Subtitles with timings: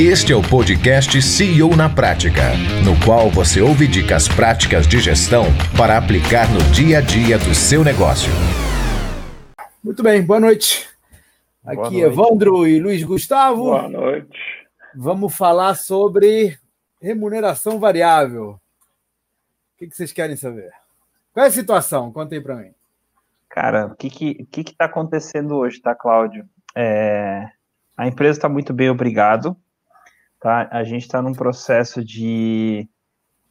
[0.00, 2.52] Este é o podcast CEO na Prática,
[2.84, 7.52] no qual você ouve dicas práticas de gestão para aplicar no dia a dia do
[7.52, 8.30] seu negócio.
[9.82, 10.88] Muito bem, boa noite.
[11.64, 12.06] Aqui boa noite.
[12.06, 13.64] Evandro e Luiz Gustavo.
[13.64, 14.38] Boa noite.
[14.94, 16.56] Vamos falar sobre
[17.02, 18.50] remuneração variável.
[18.50, 20.70] O que vocês querem saber?
[21.32, 22.12] Qual é a situação?
[22.12, 22.70] Conta aí para mim.
[23.48, 26.48] Cara, o que está que, que tá acontecendo hoje, tá, Cláudio?
[26.72, 27.48] É,
[27.96, 29.56] a empresa está muito bem, obrigado.
[30.40, 30.68] Tá?
[30.70, 32.88] A gente está num processo de,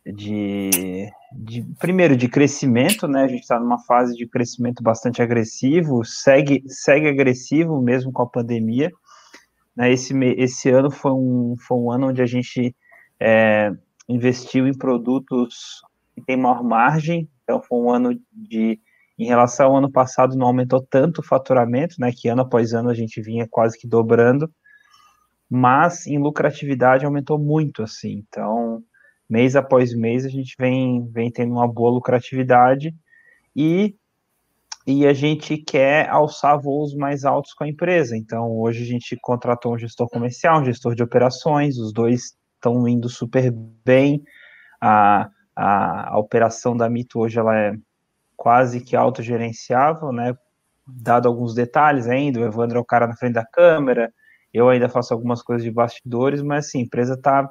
[0.06, 3.24] de, de, primeiro, de crescimento, né?
[3.24, 8.30] A gente está numa fase de crescimento bastante agressivo, segue, segue agressivo mesmo com a
[8.30, 8.90] pandemia.
[9.76, 9.92] Né?
[9.92, 12.74] Esse, esse ano foi um, foi um ano onde a gente
[13.20, 13.72] é,
[14.08, 15.82] investiu em produtos
[16.16, 18.80] que têm maior margem, então foi um ano de
[19.20, 22.12] em relação ao ano passado, não aumentou tanto o faturamento, né?
[22.16, 24.48] Que ano após ano a gente vinha quase que dobrando
[25.50, 28.24] mas em lucratividade aumentou muito, assim.
[28.28, 28.84] Então,
[29.30, 32.94] mês após mês a gente vem, vem tendo uma boa lucratividade
[33.56, 33.96] e,
[34.86, 38.16] e a gente quer alçar voos mais altos com a empresa.
[38.16, 42.88] Então, hoje a gente contratou um gestor comercial, um gestor de operações, os dois estão
[42.88, 43.52] indo super
[43.84, 44.24] bem.
[44.82, 47.74] A, a, a operação da Mito hoje ela é
[48.36, 50.36] quase que autogerenciável, né?
[50.86, 54.14] Dado alguns detalhes ainda, o Evandro é o cara na frente da câmera,
[54.58, 57.50] eu ainda faço algumas coisas de bastidores, mas assim, a empresa está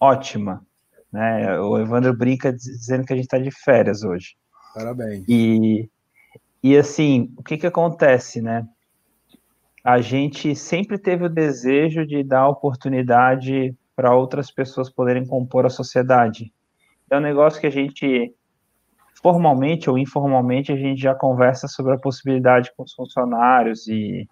[0.00, 0.64] ótima.
[1.12, 1.60] Né?
[1.60, 4.34] O Evandro brinca dizendo que a gente está de férias hoje.
[4.74, 5.24] Parabéns.
[5.28, 5.88] E,
[6.62, 8.66] e assim, o que, que acontece, né?
[9.84, 15.70] A gente sempre teve o desejo de dar oportunidade para outras pessoas poderem compor a
[15.70, 16.52] sociedade.
[17.10, 18.34] É um negócio que a gente,
[19.22, 24.26] formalmente ou informalmente, a gente já conversa sobre a possibilidade com os funcionários e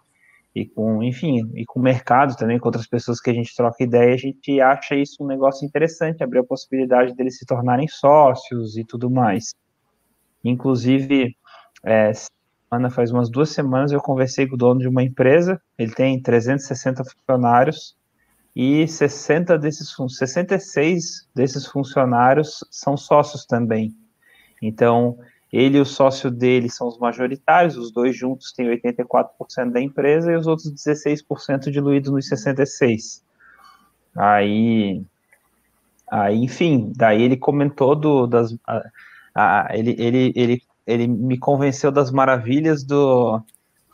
[0.54, 3.82] e com, enfim, e com o mercado também, com outras pessoas que a gente troca
[3.82, 8.76] ideia, a gente acha isso um negócio interessante, abrir a possibilidade deles se tornarem sócios
[8.76, 9.52] e tudo mais.
[10.44, 11.36] Inclusive,
[11.82, 15.92] é, semana, faz umas duas semanas eu conversei com o dono de uma empresa, ele
[15.92, 17.96] tem 360 funcionários,
[18.54, 23.92] e 60 desses, 66 desses funcionários são sócios também.
[24.62, 25.18] Então,
[25.54, 30.32] ele e o sócio dele são os majoritários, os dois juntos têm 84% da empresa
[30.32, 33.22] e os outros 16% diluídos nos 66%.
[34.16, 35.00] Aí,
[36.10, 38.56] aí, enfim, daí ele comentou do, das.
[38.66, 38.82] A,
[39.68, 43.40] a, ele, ele, ele, ele me convenceu das maravilhas do,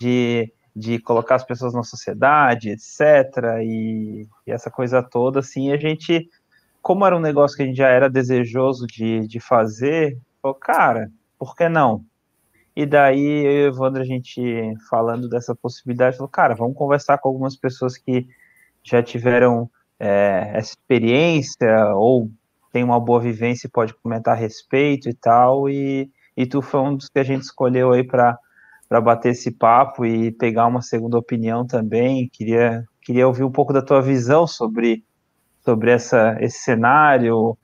[0.00, 3.60] de, de colocar as pessoas na sociedade, etc.
[3.62, 6.26] E, e essa coisa toda, assim, a gente,
[6.80, 11.10] como era um negócio que a gente já era desejoso de, de fazer, falou, cara
[11.40, 12.04] por que não?
[12.76, 17.16] E daí eu e o Evandro, a gente falando dessa possibilidade, falou, cara, vamos conversar
[17.16, 18.28] com algumas pessoas que
[18.84, 22.30] já tiveram é, essa experiência ou
[22.70, 26.80] tem uma boa vivência e pode comentar a respeito e tal, e, e tu foi
[26.80, 28.38] um dos que a gente escolheu aí para
[29.02, 33.82] bater esse papo e pegar uma segunda opinião também, queria, queria ouvir um pouco da
[33.82, 35.04] tua visão sobre,
[35.64, 37.56] sobre essa, esse cenário,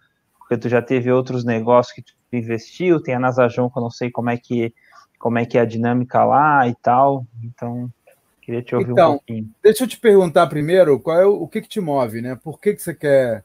[0.46, 3.90] porque tu já teve outros negócios que tu investiu, tem a Nasajon, que eu não
[3.90, 4.72] sei como é que
[5.18, 7.26] como é que é a dinâmica lá e tal.
[7.42, 7.90] Então,
[8.40, 9.50] queria te ouvir então, um pouquinho.
[9.60, 12.36] Deixa eu te perguntar primeiro, qual é o, o que, que te move, né?
[12.36, 13.42] Por que, que você quer.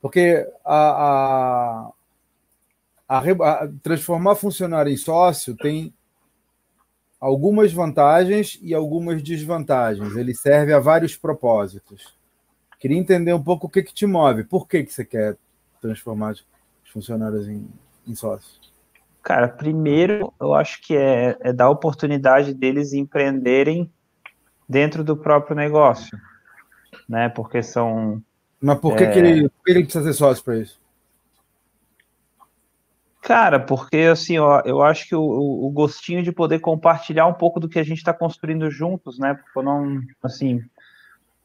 [0.00, 1.92] Porque a,
[3.08, 5.92] a, a, a transformar funcionário em sócio tem
[7.20, 10.16] algumas vantagens e algumas desvantagens.
[10.16, 12.14] Ele serve a vários propósitos.
[12.78, 14.44] Queria entender um pouco o que, que te move.
[14.44, 15.36] Por que, que você quer
[15.82, 16.44] transformar os
[16.90, 17.68] funcionários em,
[18.06, 18.72] em sócios?
[19.22, 23.92] Cara, primeiro eu acho que é, é dar oportunidade deles empreenderem
[24.68, 26.18] dentro do próprio negócio,
[27.08, 27.28] né?
[27.28, 28.22] Porque são.
[28.60, 29.10] Mas por que, é...
[29.10, 30.80] que, ele, por que ele precisa ser sócio para isso?
[33.20, 37.60] Cara, porque assim, ó, eu acho que o, o, gostinho de poder compartilhar um pouco
[37.60, 39.34] do que a gente está construindo juntos, né?
[39.34, 40.56] Porque não, assim,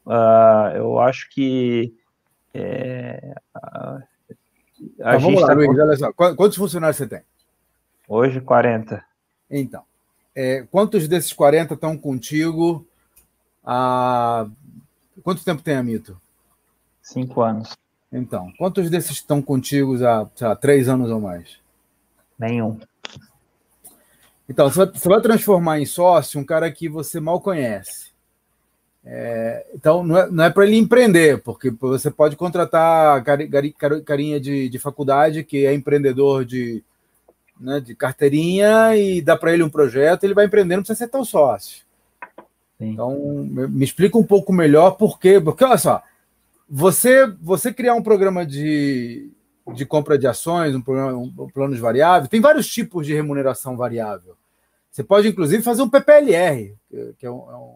[0.04, 1.94] uh, eu acho que
[2.52, 4.02] é, uh,
[4.80, 6.12] então, vamos lá, tá Luiz, olha só.
[6.12, 7.22] Quantos funcionários você tem?
[8.08, 9.04] Hoje, 40.
[9.50, 9.82] Então,
[10.34, 12.86] é, quantos desses 40 estão contigo
[13.64, 14.46] há...
[15.22, 16.20] Quanto tempo tem a Mito?
[17.02, 17.76] Cinco anos.
[18.12, 21.58] Então, quantos desses estão contigo há, lá, três anos ou mais?
[22.38, 22.78] Nenhum.
[24.48, 28.07] Então, você vai transformar em sócio um cara que você mal conhece.
[29.10, 33.24] É, então, não é, não é para ele empreender, porque você pode contratar
[34.04, 36.84] carinha de, de faculdade que é empreendedor de,
[37.58, 41.08] né, de carteirinha e dá para ele um projeto, ele vai empreender, não precisa ser
[41.08, 41.86] tão sócio.
[42.76, 42.90] Sim.
[42.90, 43.16] Então,
[43.50, 45.40] me explica um pouco melhor por quê.
[45.40, 46.02] Porque, olha só,
[46.68, 49.30] você, você criar um programa de,
[49.74, 54.36] de compra de ações, um, programa, um planos variáveis, tem vários tipos de remuneração variável.
[54.90, 56.74] Você pode, inclusive, fazer um PPLR,
[57.18, 57.74] que é um, é um,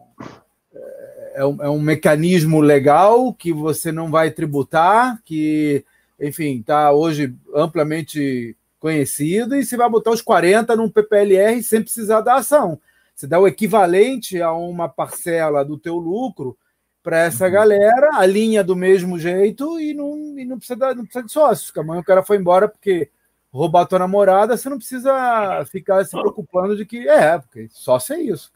[1.33, 5.83] é um, é um mecanismo legal que você não vai tributar, que,
[6.19, 12.21] enfim, está hoje amplamente conhecido, e você vai botar os 40 num PPLR sem precisar
[12.21, 12.79] da ação.
[13.15, 16.57] Você dá o equivalente a uma parcela do teu lucro
[17.01, 17.51] para essa uhum.
[17.51, 21.77] galera, alinha do mesmo jeito e não, e não, precisa, não precisa de sócios.
[21.77, 23.09] Amanhã o cara foi embora porque
[23.51, 28.15] roubou a tua namorada, você não precisa ficar se preocupando de que é, porque sócio
[28.15, 28.51] é isso.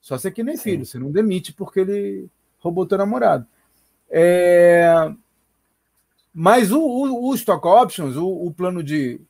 [0.00, 0.62] Sócio é que nem Sim.
[0.62, 3.46] filho, você não demite porque ele roubou teu namorado.
[4.10, 5.12] É...
[6.32, 9.20] Mas o, o, o stock options, o, o, plano de,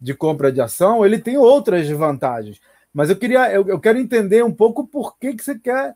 [0.00, 2.60] de compra de ação, ele tem outras vantagens.
[2.92, 5.94] Mas eu queria, eu, eu quero entender um pouco por que, que você quer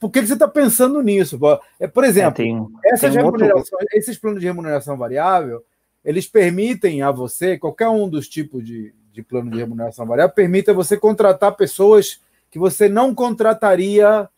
[0.00, 1.38] por que, você está pensando nisso?
[1.78, 3.46] É, por exemplo, é, tem, essas outro...
[3.92, 5.64] esses planos de remuneração variável,
[6.04, 10.70] eles permitem a você, qualquer um dos tipos de, de plano de remuneração variável, permite
[10.70, 12.20] a você contratar pessoas
[12.50, 14.28] que você não contrataria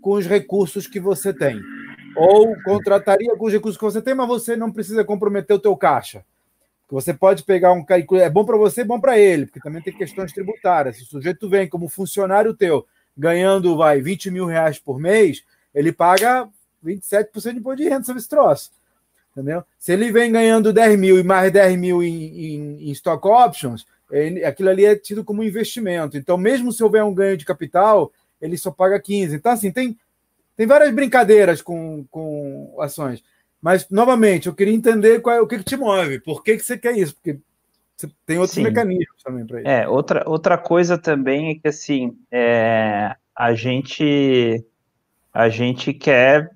[0.00, 1.60] com os recursos que você tem.
[2.16, 5.76] Ou contrataria com os recursos que você tem, mas você não precisa comprometer o teu
[5.76, 6.24] caixa.
[6.90, 10.32] Você pode pegar um é bom para você, bom para ele, porque também tem questões
[10.32, 10.96] tributárias.
[10.96, 15.42] Se o sujeito vem como funcionário teu, ganhando, vai, 20 mil reais por mês,
[15.74, 16.48] ele paga
[16.84, 18.70] 27% de imposto de renda sobre esse troço.
[19.32, 19.64] Entendeu?
[19.76, 23.84] Se ele vem ganhando 10 mil e mais 10 mil em, em, em stock options,
[24.10, 26.16] ele, aquilo ali é tido como investimento.
[26.16, 29.36] Então, mesmo se houver um ganho de capital, ele só paga 15.
[29.36, 29.96] Então, assim, tem,
[30.56, 33.22] tem várias brincadeiras com, com ações.
[33.60, 36.62] Mas, novamente, eu queria entender qual é, o que, que te move, por que, que
[36.64, 37.14] você quer isso?
[37.14, 37.38] Porque
[38.26, 38.64] tem outros Sim.
[38.64, 39.68] mecanismos também para isso.
[39.68, 44.64] É, outra, outra coisa também é que assim é, a gente
[45.32, 46.50] a gente quer,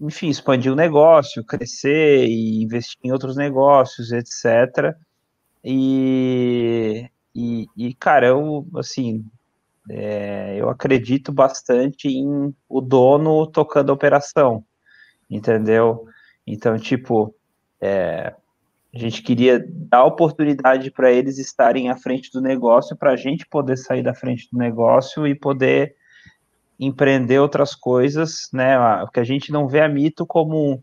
[0.00, 4.96] enfim, expandir o negócio, crescer e investir em outros negócios, etc.
[5.64, 9.24] E, e, e cara, eu assim
[9.88, 14.64] é, eu acredito bastante em o dono tocando a operação,
[15.28, 16.06] entendeu?
[16.46, 17.34] Então, tipo,
[17.80, 18.34] é,
[18.94, 23.46] a gente queria dar oportunidade para eles estarem à frente do negócio, para a gente
[23.46, 25.96] poder sair da frente do negócio e poder
[26.78, 28.76] empreender outras coisas, né?
[29.00, 30.82] Porque a gente não vê a Mito como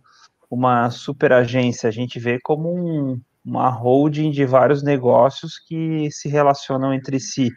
[0.50, 6.30] uma super agência, a gente vê como um, uma holding de vários negócios que se
[6.30, 7.52] relacionam entre si.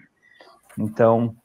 [0.79, 1.37] Então,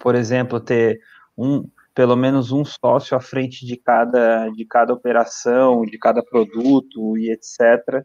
[0.00, 1.00] por exemplo, ter
[1.36, 7.16] um, pelo menos um sócio à frente de cada, de cada operação, de cada produto
[7.18, 8.04] e etc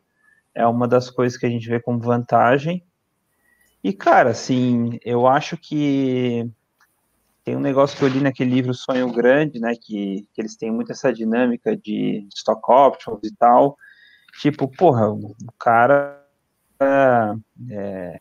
[0.54, 2.84] é uma das coisas que a gente vê como vantagem.
[3.84, 6.48] E, cara, assim, eu acho que
[7.44, 10.72] tem um negócio que eu li naquele livro Sonho Grande, né, que, que eles têm
[10.72, 13.76] muito essa dinâmica de stock options e tal.
[14.40, 16.20] Tipo, porra, o cara.
[17.70, 18.20] É,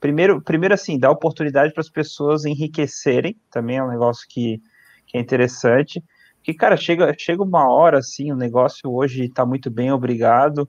[0.00, 4.60] primeiro, primeiro, assim, dá oportunidade para as pessoas enriquecerem, também é um negócio que,
[5.06, 6.02] que é interessante.
[6.42, 10.68] Que, cara, chega, chega uma hora, assim, o negócio hoje está muito bem, obrigado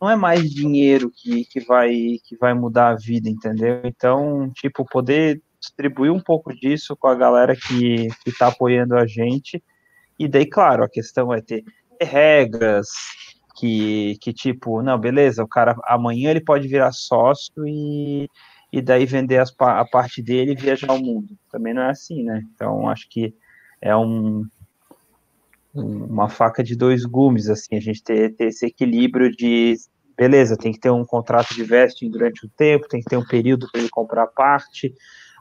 [0.00, 1.90] não é mais dinheiro que, que, vai,
[2.24, 3.80] que vai mudar a vida, entendeu?
[3.84, 9.62] Então, tipo, poder distribuir um pouco disso com a galera que está apoiando a gente.
[10.18, 11.62] E daí, claro, a questão é ter
[12.00, 12.88] regras
[13.56, 18.28] que, que, tipo, não, beleza, o cara amanhã ele pode virar sócio e,
[18.72, 21.36] e daí vender as, a parte dele e viajar o mundo.
[21.50, 22.42] Também não é assim, né?
[22.54, 23.34] Então, acho que
[23.80, 24.46] é um,
[25.74, 29.76] uma faca de dois gumes, assim, a gente ter, ter esse equilíbrio de
[30.16, 33.24] beleza, tem que ter um contrato de vesting durante o tempo, tem que ter um
[33.24, 34.92] período para ele comprar parte,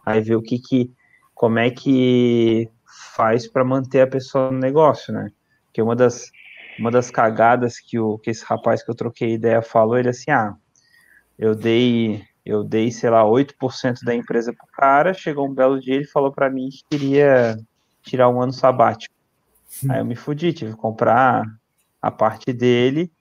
[0.05, 0.91] aí ver o que que,
[1.33, 2.69] como é que
[3.15, 5.31] faz para manter a pessoa no negócio, né?
[5.73, 6.31] Que uma das,
[6.79, 10.31] uma das cagadas que, o, que esse rapaz que eu troquei ideia falou, ele assim,
[10.31, 10.55] ah,
[11.37, 15.95] eu dei, eu dei, sei lá, 8% da empresa pro cara, chegou um belo dia,
[15.95, 17.57] ele falou para mim que queria
[18.01, 19.13] tirar um ano sabático.
[19.89, 21.43] Aí eu me fudi, tive que comprar
[22.01, 23.11] a parte dele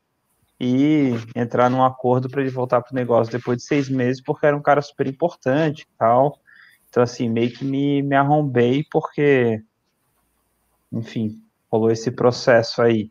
[0.58, 4.56] e entrar num acordo para ele voltar pro negócio depois de seis meses, porque era
[4.56, 6.40] um cara super importante e tal.
[6.88, 9.62] Então, assim, meio que me, me arrombei, porque,
[10.90, 13.10] enfim, rolou esse processo aí.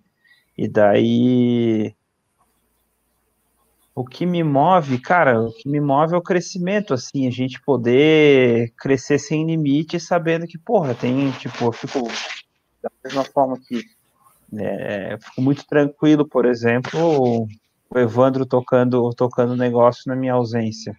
[0.57, 1.93] E daí.
[3.93, 7.61] O que me move, cara, o que me move é o crescimento, assim, a gente
[7.61, 12.01] poder crescer sem limite, sabendo que, porra, tem, tipo, eu fico
[12.83, 13.83] da mesma forma que
[14.57, 17.47] é, fico muito tranquilo, por exemplo,
[17.89, 20.95] o Evandro tocando tocando negócio na minha ausência.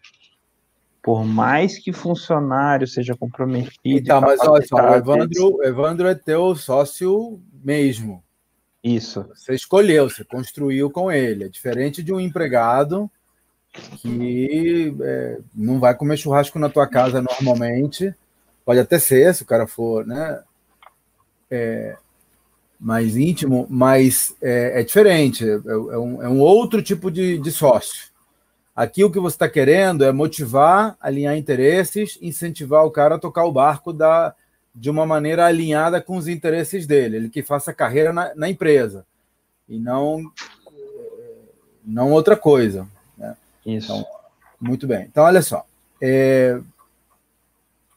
[1.03, 3.79] Por mais que funcionário seja comprometido.
[3.85, 8.25] Então, mas olha só, o Evandro, Evandro é teu sócio mesmo.
[8.87, 9.27] Isso.
[9.35, 11.45] Você escolheu, você construiu com ele.
[11.45, 13.11] É diferente de um empregado
[13.97, 18.15] que é, não vai comer churrasco na tua casa normalmente.
[18.65, 20.41] Pode até ser, se o cara for né,
[21.51, 21.97] é,
[22.79, 25.45] mais íntimo, mas é, é diferente.
[25.45, 28.11] É, é, um, é, um, outro tipo de, de sócio.
[28.75, 33.47] Aqui o que você está querendo é motivar, alinhar interesses, incentivar o cara a tocar
[33.47, 34.33] o barco da,
[34.77, 39.07] de uma maneira alinhada com os interesses dele, ele que faça carreira na, na empresa
[39.67, 40.31] e não
[41.83, 42.87] não outra coisa.
[43.17, 43.35] Né?
[43.65, 43.93] Isso.
[43.93, 44.07] Então,
[44.61, 45.07] muito bem.
[45.07, 45.65] Então, olha só.
[46.03, 46.61] É...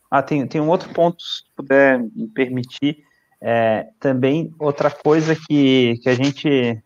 [0.10, 3.04] Ah, tem, tem um outro ponto, se puder me permitir.
[3.42, 6.82] É, também outra coisa que, que a gente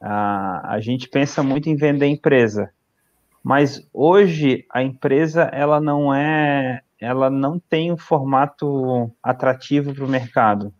[0.00, 2.70] a, a gente pensa muito em vender empresa,
[3.44, 10.08] mas hoje a empresa ela não é ela não tem um formato atrativo para o
[10.08, 10.72] mercado,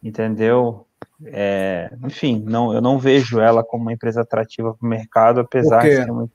[0.00, 0.86] entendeu?
[1.24, 5.82] É, enfim, não, eu não vejo ela como uma empresa atrativa para o mercado, apesar
[5.82, 6.30] de ser uma,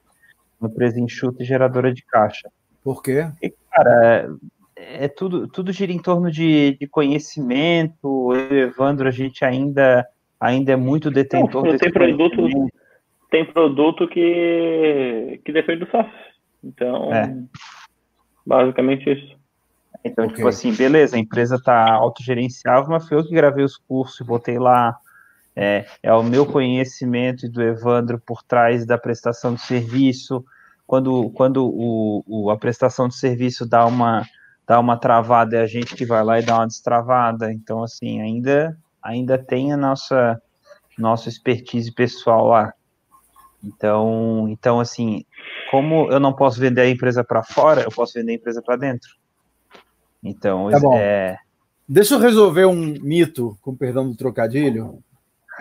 [0.60, 2.50] uma, empresa enxuta e geradora de caixa.
[2.84, 3.26] Por quê?
[3.32, 4.30] Porque, cara,
[4.76, 8.34] é, é tudo, tudo gira em torno de, de conhecimento.
[8.34, 10.06] Eu e Evandro, a gente ainda,
[10.38, 12.68] ainda é muito detentor não, tem produto
[13.32, 16.12] Tem produto que, que depende do sócio.
[16.62, 17.14] Então.
[17.14, 17.34] É.
[18.46, 19.38] Basicamente isso.
[20.04, 20.36] Então, okay.
[20.36, 24.24] tipo assim, beleza, a empresa está autogerenciável, mas foi eu que gravei os cursos e
[24.24, 24.98] botei lá.
[25.56, 30.44] É, é o meu conhecimento e do Evandro por trás da prestação de serviço.
[30.86, 34.26] Quando, quando o, o, a prestação de serviço dá uma,
[34.68, 37.54] dá uma travada, é a gente que vai lá e dá uma destravada.
[37.54, 40.42] Então, assim, ainda, ainda tem a nossa,
[40.98, 42.74] nossa expertise pessoal lá.
[43.64, 45.24] Então, então assim,
[45.74, 48.76] como eu não posso vender a empresa para fora, eu posso vender a empresa para
[48.76, 49.10] dentro.
[50.24, 50.96] Então, tá bom.
[50.96, 51.40] É...
[51.90, 55.04] Deixa eu resolver um mito, com perdão do trocadilho,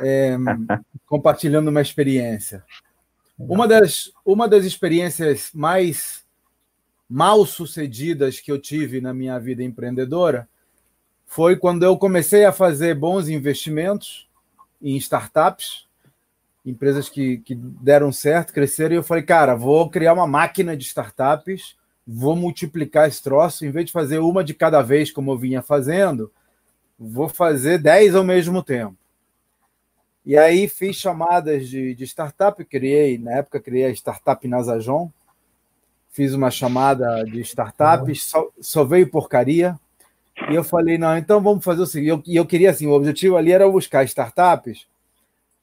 [0.00, 0.36] é,
[1.06, 2.62] compartilhando uma experiência.
[3.38, 6.26] Uma das, uma das experiências mais
[7.08, 10.46] mal sucedidas que eu tive na minha vida empreendedora
[11.24, 14.28] foi quando eu comecei a fazer bons investimentos
[14.82, 15.86] em startups
[16.64, 20.84] empresas que, que deram certo, cresceram, e eu falei, cara, vou criar uma máquina de
[20.84, 21.76] startups,
[22.06, 25.62] vou multiplicar esse troço, em vez de fazer uma de cada vez, como eu vinha
[25.62, 26.30] fazendo,
[26.98, 28.96] vou fazer 10 ao mesmo tempo.
[30.24, 35.10] E aí fiz chamadas de, de startup, criei, na época criei a startup Nasajon,
[36.12, 39.76] fiz uma chamada de startups, só, só veio porcaria,
[40.48, 42.92] e eu falei, não, então vamos fazer o seguinte, e eu, eu queria assim, o
[42.92, 44.86] objetivo ali era buscar startups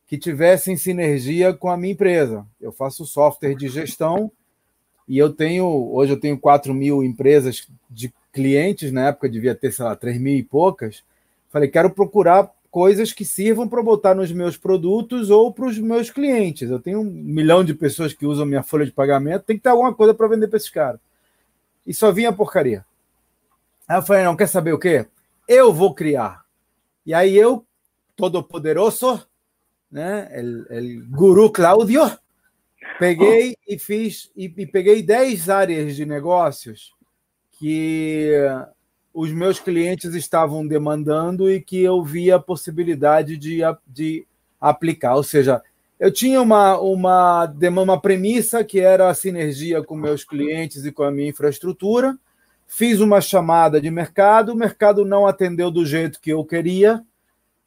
[0.10, 2.44] que tivessem sinergia com a minha empresa.
[2.60, 4.32] Eu faço software de gestão
[5.08, 9.72] e eu tenho, hoje eu tenho 4 mil empresas de clientes, na época devia ter,
[9.72, 11.04] sei lá, 3 mil e poucas.
[11.51, 16.10] Falei, quero procurar coisas que sirvam para botar nos meus produtos ou para os meus
[16.10, 16.72] clientes.
[16.72, 19.70] Eu tenho um milhão de pessoas que usam minha folha de pagamento, tem que ter
[19.70, 21.00] alguma coisa para vender para esses caras.
[21.86, 22.84] E só vinha porcaria.
[23.88, 25.06] Aí eu falei, não, quer saber o quê?
[25.48, 26.44] Eu vou criar.
[27.06, 27.63] E aí eu,
[28.16, 29.24] todo poderoso,
[29.91, 30.27] né?
[30.31, 32.10] El, el guru Cláudio.
[32.98, 33.74] Peguei oh.
[33.74, 36.93] e fiz e, e peguei 10 áreas de negócios
[37.51, 38.31] que
[39.13, 44.25] os meus clientes estavam demandando e que eu via a possibilidade de, de
[44.60, 45.15] aplicar.
[45.15, 45.62] Ou seja,
[46.00, 51.03] eu tinha uma, uma, uma premissa que era a sinergia com meus clientes e com
[51.03, 52.17] a minha infraestrutura.
[52.65, 57.03] Fiz uma chamada de mercado, o mercado não atendeu do jeito que eu queria,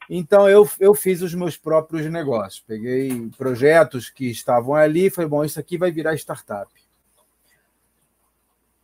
[0.09, 2.63] então eu, eu fiz os meus próprios negócios.
[2.65, 6.71] Peguei projetos que estavam ali falei, bom, isso aqui vai virar startup.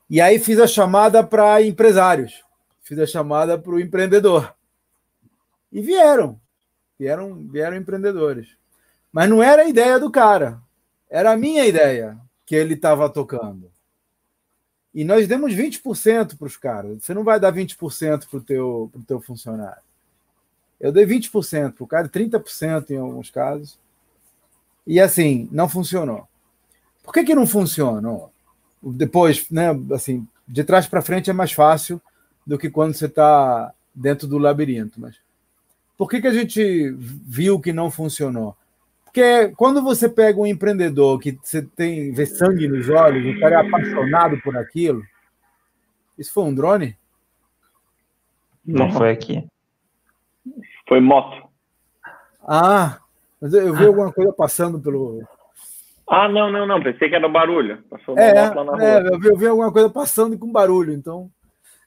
[0.10, 2.44] E aí fiz a chamada para empresários,
[2.82, 4.56] fiz a chamada para o empreendedor.
[5.72, 6.40] E vieram,
[6.98, 8.58] vieram, vieram empreendedores.
[9.12, 10.60] Mas não era a ideia do cara,
[11.10, 13.72] era a minha ideia que ele estava tocando.
[14.92, 17.04] E nós demos 20% para os caras.
[17.04, 19.84] Você não vai dar 20% para o teu, teu funcionário.
[20.80, 23.78] Eu dei 20% para o cara, 30% em alguns casos.
[24.88, 26.28] E assim, não funcionou.
[27.04, 28.32] Por que, que não funcionou?
[28.82, 32.02] Depois, né, assim, de trás para frente é mais fácil
[32.46, 35.00] do que quando você está dentro do labirinto.
[35.00, 35.18] Mas
[35.98, 38.56] por que, que a gente viu que não funcionou?
[39.04, 43.56] Porque quando você pega um empreendedor que você tem vê sangue nos olhos, o cara
[43.56, 45.04] é apaixonado por aquilo.
[46.18, 46.96] Isso foi um drone?
[48.66, 49.48] Não foi aqui.
[50.90, 51.48] Foi moto.
[52.42, 52.98] Ah,
[53.40, 55.22] mas eu vi alguma coisa passando pelo.
[56.10, 56.82] Ah, não, não, não.
[56.82, 57.84] Pensei que era barulho.
[57.84, 58.84] Passou uma é, moto lá na rua.
[58.84, 61.30] É, eu vi, eu vi alguma coisa passando com barulho, então.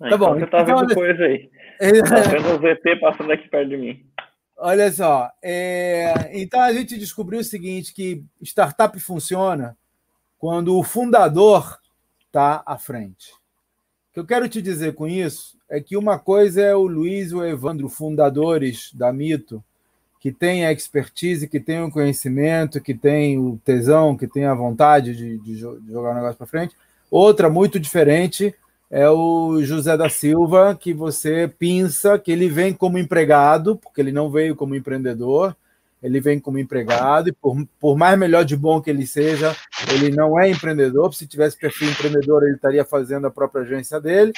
[0.00, 0.35] Ah, tá então bom.
[0.38, 1.50] Você tá então, vendo coisa aí.
[1.80, 2.00] É...
[2.00, 4.06] Tá vendo o VT passando aqui perto de mim.
[4.56, 6.30] Olha só, é...
[6.32, 9.76] então a gente descobriu o seguinte: que startup funciona
[10.38, 11.80] quando o fundador
[12.25, 13.32] está à frente.
[13.32, 17.31] O que eu quero te dizer com isso é que uma coisa é o Luiz
[17.31, 19.64] e o Evandro, fundadores da Mito,
[20.21, 24.55] que tem a expertise, que tem o conhecimento, que tem o tesão, que tem a
[24.55, 26.76] vontade de, de jogar o negócio para frente.
[27.11, 28.55] Outra muito diferente
[28.91, 34.12] é o José da Silva, que você pinça que ele vem como empregado, porque ele
[34.12, 35.57] não veio como empreendedor,
[36.02, 39.56] ele vem como empregado, e por, por mais melhor de bom que ele seja,
[39.88, 41.14] ele não é empreendedor.
[41.14, 44.32] Se tivesse perfil empreendedor, ele estaria fazendo a própria agência dele.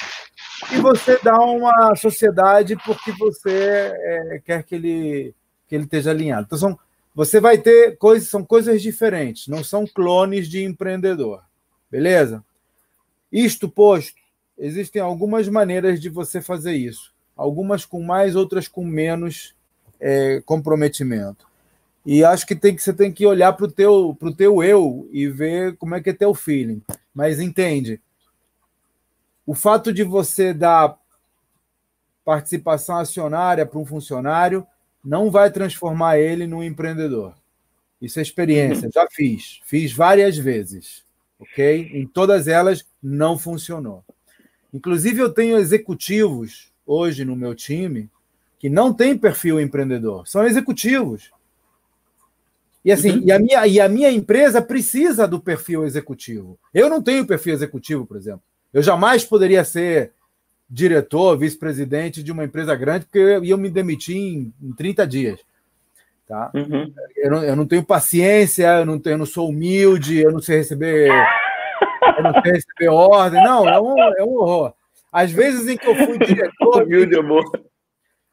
[0.71, 5.33] E você dá uma sociedade porque você é, quer que ele,
[5.67, 6.45] que ele esteja alinhado.
[6.45, 6.79] Então, são,
[7.15, 11.41] você vai ter coisas, são coisas diferentes, não são clones de empreendedor.
[11.89, 12.43] Beleza?
[13.31, 14.13] Isto posto,
[14.57, 17.11] existem algumas maneiras de você fazer isso.
[17.35, 19.55] Algumas com mais, outras com menos
[19.99, 21.45] é, comprometimento.
[22.05, 25.09] E acho que, tem que você tem que olhar para o teu, pro teu eu
[25.11, 26.81] e ver como é que é teu feeling.
[27.13, 27.99] Mas entende,
[29.45, 30.97] o fato de você dar
[32.23, 34.65] participação acionária para um funcionário
[35.03, 37.35] não vai transformar ele num empreendedor.
[38.01, 41.03] Isso é experiência, já fiz, fiz várias vezes,
[41.39, 41.91] ok?
[41.93, 44.03] Em todas elas não funcionou.
[44.73, 48.09] Inclusive, eu tenho executivos hoje no meu time
[48.59, 51.31] que não têm perfil empreendedor, são executivos.
[52.85, 53.23] E assim, uhum.
[53.25, 56.59] e, a minha, e a minha empresa precisa do perfil executivo.
[56.71, 58.43] Eu não tenho perfil executivo, por exemplo.
[58.71, 60.11] Eu jamais poderia ser
[60.69, 65.39] diretor, vice-presidente de uma empresa grande, porque eu ia me demitir em, em 30 dias.
[66.27, 66.51] Tá?
[66.53, 66.93] Uhum.
[67.17, 70.39] Eu, não, eu, não, tenho paciência, eu não, tenho, eu não sou humilde, eu não
[70.39, 71.09] sei receber.
[71.09, 73.43] eu não sei receber ordem.
[73.43, 74.73] Não, é um, é um horror.
[75.11, 76.83] Às vezes em que eu fui diretor.
[76.83, 77.43] humilde, amor.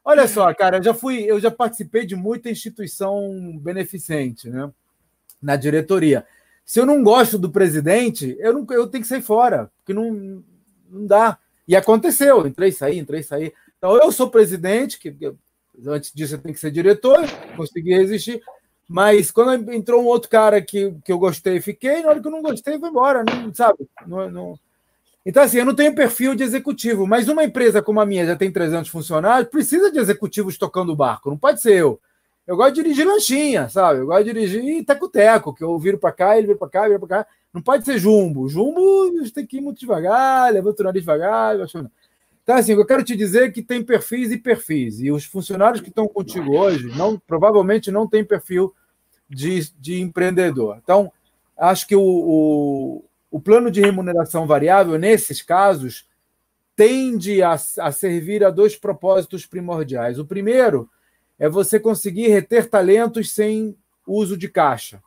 [0.05, 4.69] Olha só, cara, eu já fui, eu já participei de muita instituição beneficente, né?
[5.41, 6.25] Na diretoria.
[6.65, 10.43] Se eu não gosto do presidente, eu não, eu tenho que sair fora, porque não,
[10.89, 11.37] não dá.
[11.67, 13.53] E aconteceu, entrei saí, entrei saí.
[13.77, 15.15] Então eu sou presidente, que
[15.87, 17.19] antes disso eu tenho que ser diretor,
[17.55, 18.41] consegui resistir.
[18.87, 22.31] Mas quando entrou um outro cara que, que eu gostei, fiquei, na hora que eu
[22.31, 23.87] não gostei, foi embora, não, sabe?
[24.05, 24.59] Não, não,
[25.25, 28.35] então, assim, eu não tenho perfil de executivo, mas uma empresa como a minha já
[28.35, 31.99] tem 300 funcionários, precisa de executivos tocando o barco, não pode ser eu.
[32.45, 34.01] Eu gosto de dirigir lanchinha, sabe?
[34.01, 36.99] Eu gosto de dirigir teco-teco, que eu viro para cá, ele vira para cá, vira
[36.99, 37.27] para cá.
[37.53, 38.49] Não pode ser jumbo.
[38.49, 41.55] Jumbo tem que ir muito devagar, levanta o nariz devagar.
[41.55, 44.99] Então, assim, eu quero te dizer é que tem perfis e perfis.
[44.99, 48.73] E os funcionários que estão contigo hoje não, provavelmente não têm perfil
[49.29, 50.77] de, de empreendedor.
[50.83, 51.09] Então,
[51.57, 56.07] acho que o, o o plano de remuneração variável, nesses casos,
[56.75, 60.19] tende a, a servir a dois propósitos primordiais.
[60.19, 60.87] O primeiro
[61.39, 65.01] é você conseguir reter talentos sem uso de caixa.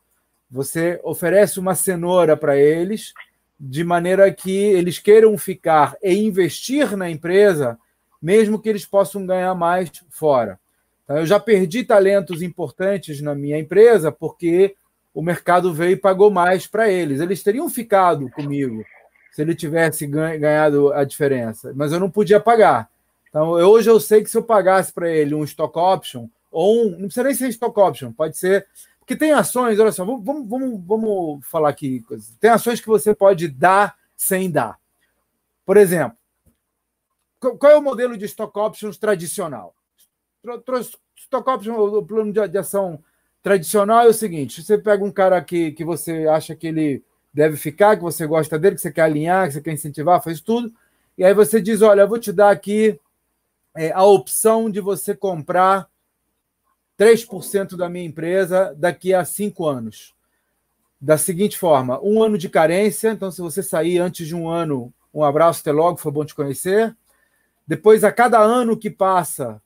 [0.51, 3.15] Você oferece uma cenoura para eles,
[3.61, 7.79] de maneira que eles queiram ficar e investir na empresa,
[8.21, 10.59] mesmo que eles possam ganhar mais fora.
[11.05, 14.75] Então, eu já perdi talentos importantes na minha empresa porque
[15.17, 17.23] o mercado veio e pagou mais para eles.
[17.23, 18.85] Eles teriam ficado comigo
[19.33, 22.91] se ele tivesse ganhado a diferença, mas eu não podia pagar.
[23.31, 26.91] Então, hoje eu sei que se eu pagasse para ele um stock option, ou um.
[26.91, 28.67] Não precisa nem ser stock option, pode ser.
[28.99, 32.05] Porque tem ações, olha só, vamos, vamos, vamos falar aqui.
[32.39, 34.79] Tem ações que você pode dar sem dar.
[35.65, 36.19] Por exemplo,
[37.41, 39.75] qual é o modelo de stock options tradicional?
[41.17, 43.03] Stock option, o plano de ação
[43.47, 47.57] tradicional é o seguinte: você pega um cara que, que você acha que ele deve
[47.57, 50.73] ficar, que você gosta dele, que você quer alinhar, que você quer incentivar, faz tudo.
[51.17, 52.99] E aí você diz: olha, eu vou te dar aqui
[53.77, 55.89] é, a opção de você comprar
[56.99, 60.13] 3% da minha empresa daqui a cinco anos.
[61.01, 64.93] Da seguinte forma: um ano de carência, então se você sair antes de um ano,
[65.15, 66.97] um abraço, até logo, foi bom te conhecer.
[67.65, 69.63] Depois, a cada ano que passa,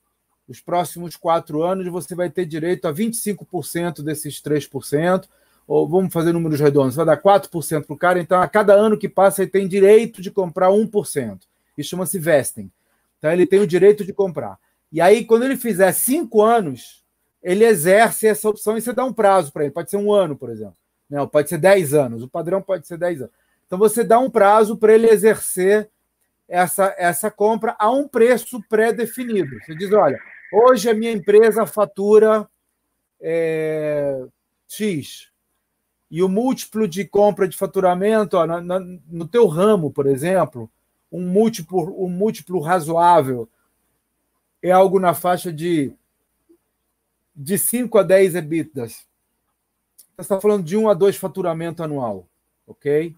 [0.47, 5.27] os próximos quatro anos você vai ter direito a 25% desses 3%,
[5.67, 8.97] ou vamos fazer números redondos, vai dar 4% para o cara, então a cada ano
[8.97, 11.39] que passa ele tem direito de comprar 1%.
[11.77, 12.69] Isso chama-se vesting.
[13.17, 14.57] Então ele tem o direito de comprar.
[14.91, 17.01] E aí, quando ele fizer cinco anos,
[17.41, 19.71] ele exerce essa opção e você dá um prazo para ele.
[19.71, 20.75] Pode ser um ano, por exemplo.
[21.09, 22.23] Não, pode ser 10 anos.
[22.23, 23.33] O padrão pode ser 10 anos.
[23.65, 25.89] Então você dá um prazo para ele exercer
[26.51, 29.59] essa, essa compra a um preço pré-definido.
[29.63, 30.19] Você diz: olha,
[30.51, 32.45] Hoje a minha empresa fatura
[33.21, 34.21] é,
[34.67, 35.31] X.
[36.09, 40.69] E o múltiplo de compra de faturamento, ó, no, no teu ramo, por exemplo,
[41.09, 43.47] um múltiplo, um múltiplo razoável
[44.61, 45.93] é algo na faixa de
[47.33, 49.07] de 5 a 10 EBITDAs.
[49.95, 52.27] Você está falando de 1 a 2 faturamento anual,
[52.67, 53.15] ok?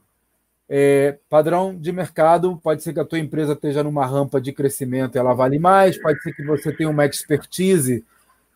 [0.76, 5.16] É, padrão de mercado, pode ser que a tua empresa esteja numa rampa de crescimento
[5.16, 8.04] e ela vale mais, pode ser que você tenha uma expertise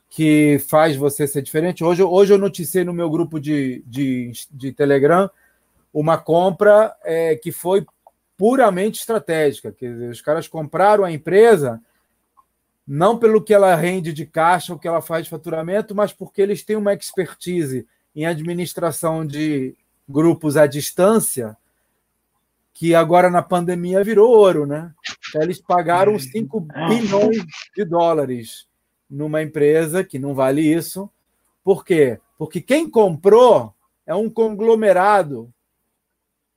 [0.10, 1.84] que faz você ser diferente.
[1.84, 5.30] Hoje, hoje eu noticiei no meu grupo de, de, de Telegram
[5.94, 7.86] uma compra é, que foi
[8.36, 9.72] puramente estratégica.
[9.72, 11.80] Dizer, os caras compraram a empresa
[12.88, 16.42] não pelo que ela rende de caixa, o que ela faz de faturamento, mas porque
[16.42, 19.76] eles têm uma expertise em administração de
[20.10, 21.56] grupos à distância,
[22.78, 24.94] que agora na pandemia virou ouro, né?
[25.28, 27.44] Então, eles pagaram 5 bilhões
[27.76, 28.68] de dólares
[29.10, 31.10] numa empresa que não vale isso.
[31.64, 32.20] Por quê?
[32.38, 33.74] Porque quem comprou
[34.06, 35.52] é um conglomerado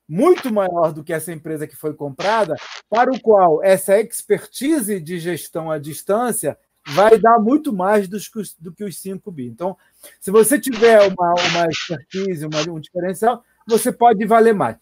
[0.06, 2.54] muito maior do que essa empresa que foi comprada,
[2.90, 8.38] para o qual essa expertise de gestão à distância vai dar muito mais do que
[8.38, 9.46] os, do que os 5 bi.
[9.46, 9.74] Então,
[10.20, 14.76] se você tiver uma, uma expertise, uma, um diferencial, você pode valer mais.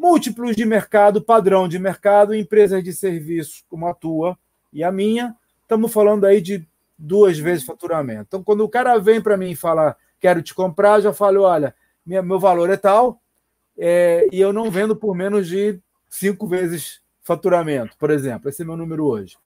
[0.00, 4.34] Múltiplos de mercado, padrão de mercado, empresas de serviço como a tua
[4.72, 8.22] e a minha, estamos falando aí de duas vezes faturamento.
[8.26, 11.74] Então, quando o cara vem para mim e fala, quero te comprar, já falo, olha,
[12.04, 13.20] minha, meu valor é tal,
[13.76, 18.48] é, e eu não vendo por menos de cinco vezes faturamento, por exemplo.
[18.48, 19.36] Esse é meu número hoje.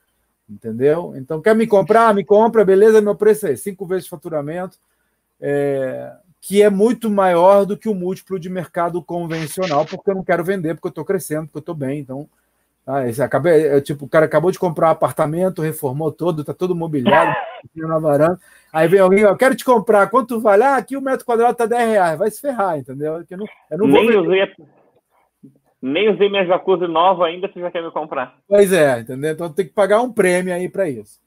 [0.49, 1.15] Entendeu?
[1.17, 2.15] Então, quer me comprar?
[2.15, 4.79] Me compra, beleza, meu preço é cinco vezes faturamento,
[5.41, 6.13] é,
[6.47, 10.45] que é muito maior do que o múltiplo de mercado convencional, porque eu não quero
[10.45, 12.01] vender, porque eu estou crescendo, porque eu estou bem.
[12.01, 12.29] Então,
[12.87, 16.53] ah, esse, acabei, é, tipo, o cara acabou de comprar um apartamento, reformou todo, está
[16.53, 17.35] todo mobiliado,
[17.75, 18.39] na varanda.
[18.71, 20.65] Aí vem alguém, eu quero te comprar, quanto vale?
[20.65, 23.25] Ah, aqui o metro quadrado tá 10 reais, vai se ferrar, entendeu?
[23.31, 24.53] Eu não, eu não nem, usei,
[25.81, 28.37] nem usei minha jacuzzi nova ainda, você já quer me comprar.
[28.47, 29.33] Pois é, entendeu?
[29.33, 31.24] Então tem que pagar um prêmio aí para isso.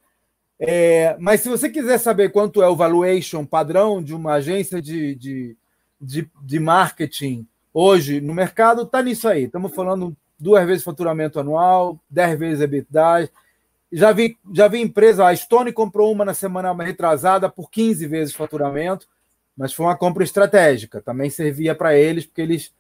[0.60, 5.14] É, mas se você quiser saber quanto é o valuation padrão de uma agência de,
[5.16, 5.58] de,
[6.02, 9.44] de, de marketing hoje no mercado, tá nisso aí.
[9.44, 13.30] Estamos falando duas vezes faturamento anual, 10 vezes EBITDA,
[13.92, 18.36] já vi, já vi empresa, a Stone comprou uma na semana retrasada por 15 vezes
[18.36, 19.08] faturamento,
[19.56, 21.02] mas foi uma compra estratégica.
[21.02, 22.74] Também servia para eles, porque eles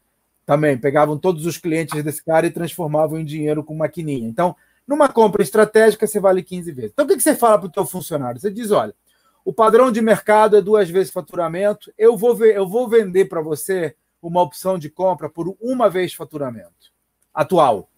[0.45, 4.27] também pegavam todos os clientes desse cara e transformavam em dinheiro com maquininha.
[4.27, 4.55] Então,
[4.87, 6.91] numa compra estratégica, você vale 15 vezes.
[6.93, 8.39] Então, o que você fala para o teu funcionário?
[8.39, 8.95] Você diz, olha,
[9.43, 13.41] o padrão de mercado é duas vezes faturamento, eu vou, ver, eu vou vender para
[13.41, 16.91] você uma opção de compra por uma vez faturamento
[17.33, 17.89] atual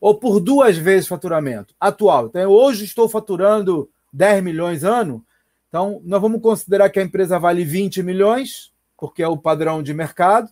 [0.00, 2.26] ou por duas vezes faturamento atual.
[2.26, 5.24] Então, hoje estou faturando 10 milhões ano,
[5.68, 9.92] então nós vamos considerar que a empresa vale 20 milhões, porque é o padrão de
[9.92, 10.50] mercado,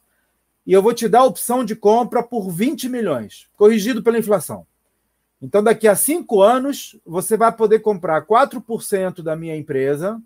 [0.67, 4.67] e eu vou te dar a opção de compra por 20 milhões, corrigido pela inflação.
[5.41, 10.21] Então, daqui a cinco anos, você vai poder comprar 4% da minha empresa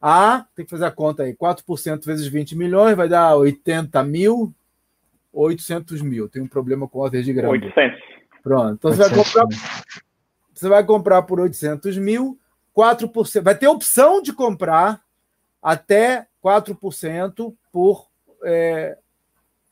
[0.00, 4.54] a, tem que fazer a conta aí, 4% vezes 20 milhões vai dar 80 mil,
[5.32, 6.28] 800 mil.
[6.28, 7.52] Tem um problema com ordem de grama.
[7.52, 8.00] 800.
[8.42, 8.74] Pronto.
[8.74, 9.46] Então você vai comprar,
[10.54, 12.38] você vai comprar por 800 mil,
[12.76, 13.42] 4%.
[13.42, 15.02] Vai ter opção de comprar
[15.62, 18.06] até 4% por
[18.44, 18.96] é,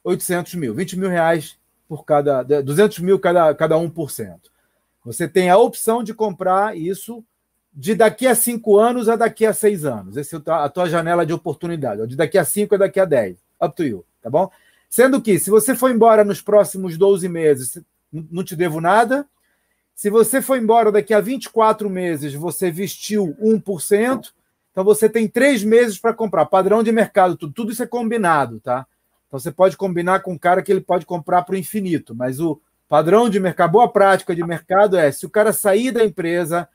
[0.02, 1.56] 800 mil, 20 mil reais
[1.88, 4.36] por cada, 200 mil cada, cada 1%.
[5.04, 7.24] Você tem a opção de comprar isso
[7.72, 10.16] de daqui a cinco anos a daqui a seis anos.
[10.16, 12.06] Essa é a tua janela de oportunidade.
[12.06, 13.36] De daqui a cinco a daqui a dez.
[13.60, 14.50] Up to you, tá bom?
[14.88, 19.26] Sendo que, se você for embora nos próximos 12 meses, não te devo nada.
[19.94, 24.32] Se você for embora daqui a 24 meses, você vestiu 1%,
[24.70, 26.46] então você tem três meses para comprar.
[26.46, 28.86] Padrão de mercado, tudo, tudo isso é combinado, tá?
[29.34, 32.38] Então você pode combinar com um cara que ele pode comprar para o infinito, mas
[32.38, 36.68] o padrão de mercado, boa prática de mercado é se o cara sair da empresa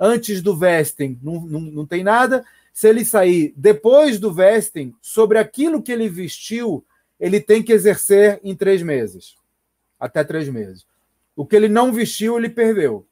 [0.00, 2.42] antes do vesting, não, não, não tem nada.
[2.72, 6.82] Se ele sair depois do vesting, sobre aquilo que ele vestiu,
[7.20, 9.36] ele tem que exercer em três meses
[10.00, 10.86] até três meses.
[11.36, 13.06] O que ele não vestiu, ele perdeu.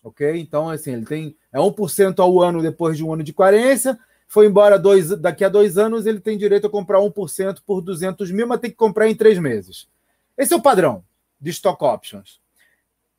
[0.00, 0.38] Ok?
[0.38, 3.98] Então, assim, ele tem é 1% ao ano depois de um ano de carência.
[4.32, 8.30] Foi embora dois, daqui a dois anos, ele tem direito a comprar 1% por 200
[8.30, 9.86] mil, mas tem que comprar em três meses.
[10.38, 11.04] Esse é o padrão
[11.38, 12.40] de stock options.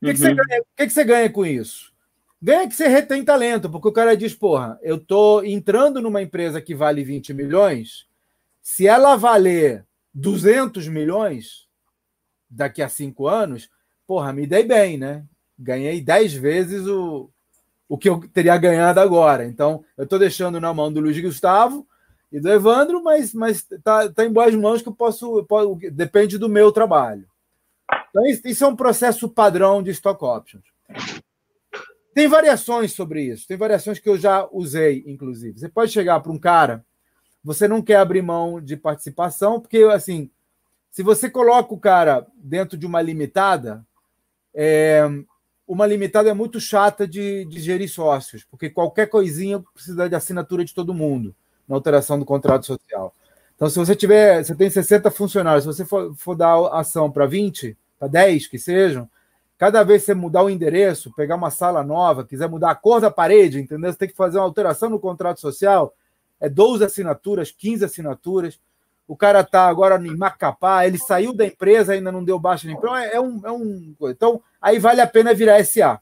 [0.01, 0.11] O que, uhum.
[0.13, 0.35] que, você, uhum.
[0.35, 1.93] ganha, que, que você ganha com isso?
[2.41, 6.59] Ganha que você retém talento, porque o cara diz: porra, eu estou entrando numa empresa
[6.59, 8.07] que vale 20 milhões,
[8.59, 11.67] se ela valer 200 milhões,
[12.49, 13.69] daqui a cinco anos,
[14.07, 15.23] porra, me dei bem, né?
[15.59, 17.29] Ganhei dez vezes o,
[17.93, 19.45] o que eu teria ganhado agora.
[19.45, 21.87] Então, eu estou deixando na mão do Luiz Gustavo
[22.31, 26.39] e do Evandro, mas, mas tá, tá em boas mãos que eu posso, posso, Depende
[26.39, 27.27] do meu trabalho.
[28.09, 30.63] Então, isso é um processo padrão de stock options.
[32.15, 35.59] Tem variações sobre isso, tem variações que eu já usei, inclusive.
[35.59, 36.83] Você pode chegar para um cara,
[37.43, 40.31] você não quer abrir mão de participação, porque, assim,
[40.89, 43.85] se você coloca o cara dentro de uma limitada,
[44.51, 45.07] é,
[45.67, 50.63] uma limitada é muito chata de, de gerir sócios, porque qualquer coisinha precisa de assinatura
[50.63, 51.35] de todo mundo
[51.67, 53.13] na alteração do contrato social.
[53.55, 57.25] Então, se você tiver, você tem 60 funcionários, se você for, for dar ação para
[57.25, 59.09] 20, para 10 que sejam,
[59.57, 62.99] cada vez que você mudar o endereço, pegar uma sala nova, quiser mudar a cor
[62.99, 63.91] da parede, entendeu?
[63.91, 65.93] Você tem que fazer uma alteração no contrato social,
[66.39, 68.59] é 12 assinaturas, 15 assinaturas.
[69.13, 72.75] O cara está agora em Macapá, ele saiu da empresa, ainda não deu baixa nem
[72.75, 73.95] então é, é um, é um.
[74.09, 76.01] Então, aí vale a pena virar SA.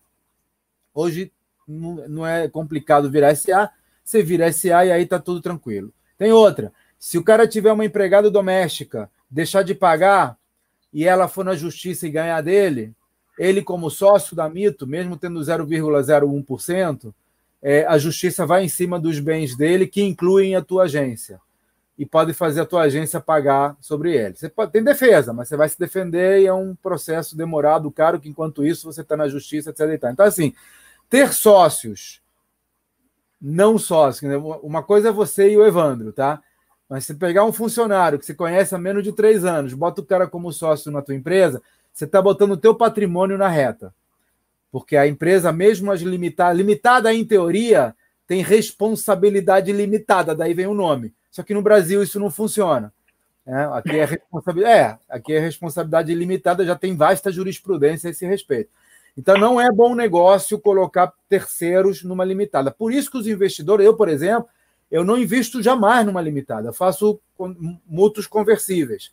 [0.94, 1.30] Hoje
[1.68, 3.70] não é complicado virar SA,
[4.02, 5.94] você vira SA e aí está tudo tranquilo.
[6.18, 6.72] Tem outra.
[6.98, 10.38] Se o cara tiver uma empregada doméstica, deixar de pagar
[10.94, 12.96] e ela for na justiça e ganhar dele,
[13.38, 17.14] ele, como sócio da Mito, mesmo tendo 0,01%,
[17.62, 21.42] é, a justiça vai em cima dos bens dele, que incluem a tua agência.
[21.98, 24.36] E pode fazer a tua agência pagar sobre ele.
[24.36, 28.20] Você pode, tem defesa, mas você vai se defender e é um processo demorado, caro,
[28.20, 30.10] que enquanto isso você está na justiça, etc.
[30.12, 30.54] Então, assim,
[31.10, 32.22] ter sócios,
[33.40, 34.32] não sócios,
[34.64, 36.42] uma coisa é você e o Evandro, tá?
[36.92, 40.06] Mas se pegar um funcionário que você conhece há menos de três anos, bota o
[40.06, 41.62] cara como sócio na tua empresa,
[41.94, 43.94] você está botando o teu patrimônio na reta.
[44.72, 47.96] Porque a empresa, mesmo as limitada, limitada em teoria,
[48.32, 51.14] tem responsabilidade limitada, daí vem o nome.
[51.30, 52.94] Só que no Brasil isso não funciona.
[53.46, 58.26] É, aqui, é responsabilidade, é, aqui é responsabilidade limitada, já tem vasta jurisprudência a esse
[58.26, 58.70] respeito.
[59.18, 62.72] Então não é bom negócio colocar terceiros numa limitada.
[62.72, 64.48] Por isso que os investidores, eu, por exemplo,
[64.90, 67.20] eu não invisto jamais numa limitada, eu faço
[67.86, 69.12] mútuos conversíveis.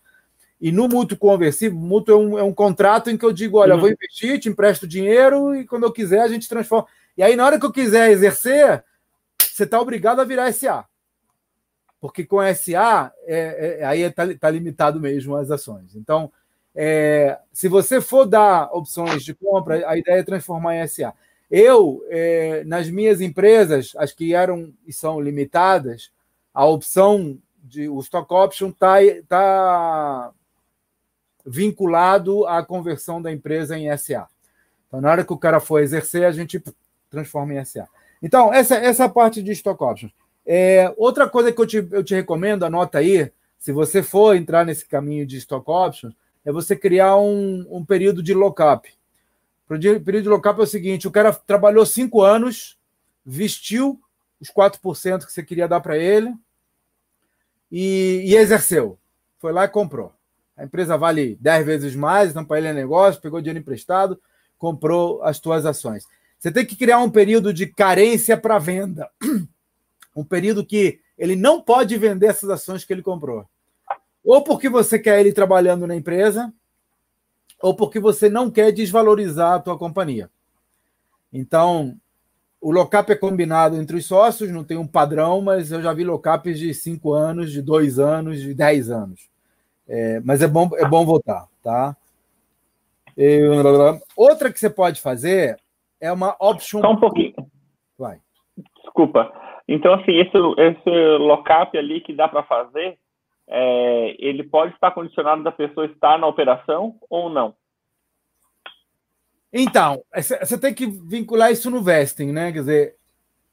[0.61, 3.73] E no mútuo conversível, mútuo é um, é um contrato em que eu digo: olha,
[3.73, 3.79] uhum.
[3.79, 6.87] eu vou investir, te empresto dinheiro e quando eu quiser a gente transforma.
[7.17, 8.85] E aí, na hora que eu quiser exercer,
[9.59, 10.87] você está obrigado a virar SA.
[12.01, 15.97] Porque com SA, é, é, aí está tá limitado mesmo as ações.
[15.97, 16.33] Então,
[16.75, 21.13] é, se você for dar opções de compra, a ideia é transformar em SA.
[21.51, 26.13] Eu, é, nas minhas empresas, as que eram e são limitadas,
[26.55, 30.31] a opção de o stock option está tá
[31.45, 34.29] vinculado à conversão da empresa em SA.
[34.87, 36.63] Então, na hora que o cara for exercer, a gente
[37.11, 37.89] transforma em SA.
[38.23, 40.13] Então, essa, essa parte de stock options.
[40.45, 44.65] É, outra coisa que eu te, eu te recomendo, anota aí, se você for entrar
[44.65, 48.89] nesse caminho de stock options, é você criar um, um período de lockup.
[49.69, 52.79] O período de lock-up é o seguinte: o cara trabalhou cinco anos,
[53.25, 54.01] vestiu
[54.41, 56.33] os 4% que você queria dar para ele
[57.71, 58.99] e, e, exerceu.
[59.39, 60.13] Foi lá e comprou.
[60.57, 64.19] A empresa vale 10 vezes mais, então para ele é negócio, pegou dinheiro emprestado,
[64.57, 66.07] comprou as tuas ações.
[66.39, 69.11] Você tem que criar um período de carência para venda.
[70.15, 73.45] Um período que ele não pode vender essas ações que ele comprou.
[74.25, 76.53] Ou porque você quer ele trabalhando na empresa,
[77.61, 80.31] ou porque você não quer desvalorizar a tua companhia.
[81.33, 81.97] Então,
[82.61, 86.05] o lockup é combinado entre os sócios, não tem um padrão, mas eu já vi
[86.05, 89.29] lockups de cinco anos, de dois anos, de dez anos.
[89.89, 91.97] É, mas é bom, é bom votar, tá?
[94.17, 95.59] Outra que você pode fazer
[96.01, 96.81] é uma option.
[96.81, 97.35] Só um pouquinho.
[97.99, 98.21] Vai.
[98.83, 99.33] Desculpa.
[99.67, 102.99] Então, assim, esse, esse lockup ali que dá para fazer,
[103.47, 107.55] é, ele pode estar condicionado da pessoa estar na operação ou não?
[109.53, 112.53] Então, você tem que vincular isso no vesting, né?
[112.53, 112.97] Quer dizer,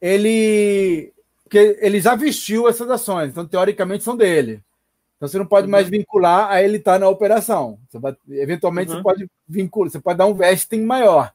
[0.01, 1.13] ele.
[1.43, 4.61] Porque ele já vestiu essas ações, então teoricamente são dele.
[5.15, 5.71] Então você não pode uhum.
[5.71, 7.79] mais vincular a ele estar tá na operação.
[7.87, 8.97] Você vai, eventualmente uhum.
[8.97, 11.31] você pode vincular, você pode dar um vesting maior,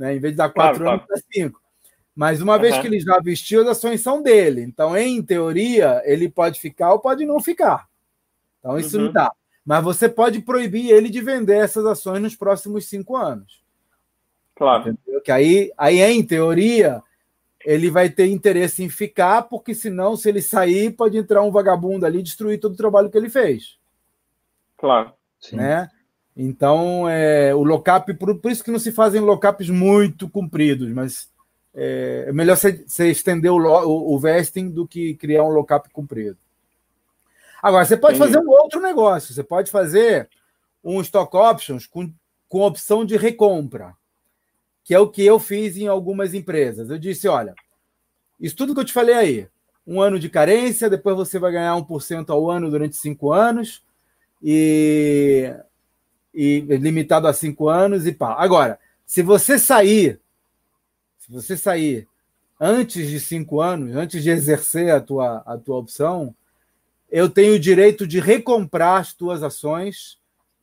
[0.00, 0.16] né?
[0.16, 1.22] Em vez de dar quatro claro, anos, claro.
[1.22, 1.60] dá cinco.
[2.16, 2.60] Mas uma uhum.
[2.60, 4.62] vez que ele já vestiu, as ações são dele.
[4.62, 7.86] Então, em teoria, ele pode ficar ou pode não ficar.
[8.58, 9.04] Então, isso uhum.
[9.04, 9.30] não dá.
[9.64, 13.62] Mas você pode proibir ele de vender essas ações nos próximos cinco anos.
[14.56, 14.90] Claro.
[14.90, 15.20] Entendeu?
[15.20, 17.02] Que aí, aí, em teoria,
[17.64, 22.06] ele vai ter interesse em ficar, porque senão, se ele sair, pode entrar um vagabundo
[22.06, 23.78] ali e destruir todo o trabalho que ele fez.
[24.78, 25.12] Claro.
[25.52, 25.88] Né?
[26.42, 31.28] Então, é, o lockup, por, por isso que não se fazem lockups muito compridos, mas
[31.74, 36.38] é, é melhor você, estender o, o, o vesting do que criar um lockup comprido.
[37.62, 39.34] Agora, você pode fazer um outro negócio.
[39.34, 40.30] Você pode fazer
[40.82, 42.10] um stock options com,
[42.48, 43.94] com opção de recompra,
[44.82, 46.88] que é o que eu fiz em algumas empresas.
[46.88, 47.54] Eu disse: olha,
[48.40, 49.48] isso tudo que eu te falei aí,
[49.86, 53.84] um ano de carência, depois você vai ganhar 1% ao ano durante cinco anos,
[54.42, 55.54] e,
[56.32, 58.36] e limitado a cinco anos e pá.
[58.38, 60.20] Agora, se você sair,
[61.18, 62.08] se você sair
[62.60, 66.34] antes de cinco anos, antes de exercer a tua, a tua opção,
[67.10, 70.18] eu tenho o direito de recomprar as tuas ações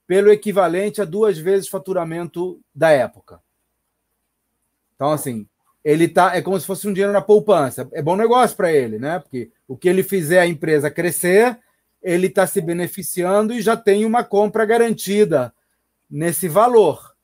[0.06, 3.42] pelo equivalente a duas vezes faturamento da época.
[4.96, 5.46] Então, assim,
[5.84, 7.88] ele tá é como se fosse um dinheiro na poupança.
[7.92, 9.20] É bom negócio para ele, né?
[9.20, 11.60] Porque o que ele fizer a empresa crescer,
[12.02, 15.54] ele está se beneficiando e já tem uma compra garantida
[16.10, 17.16] nesse valor.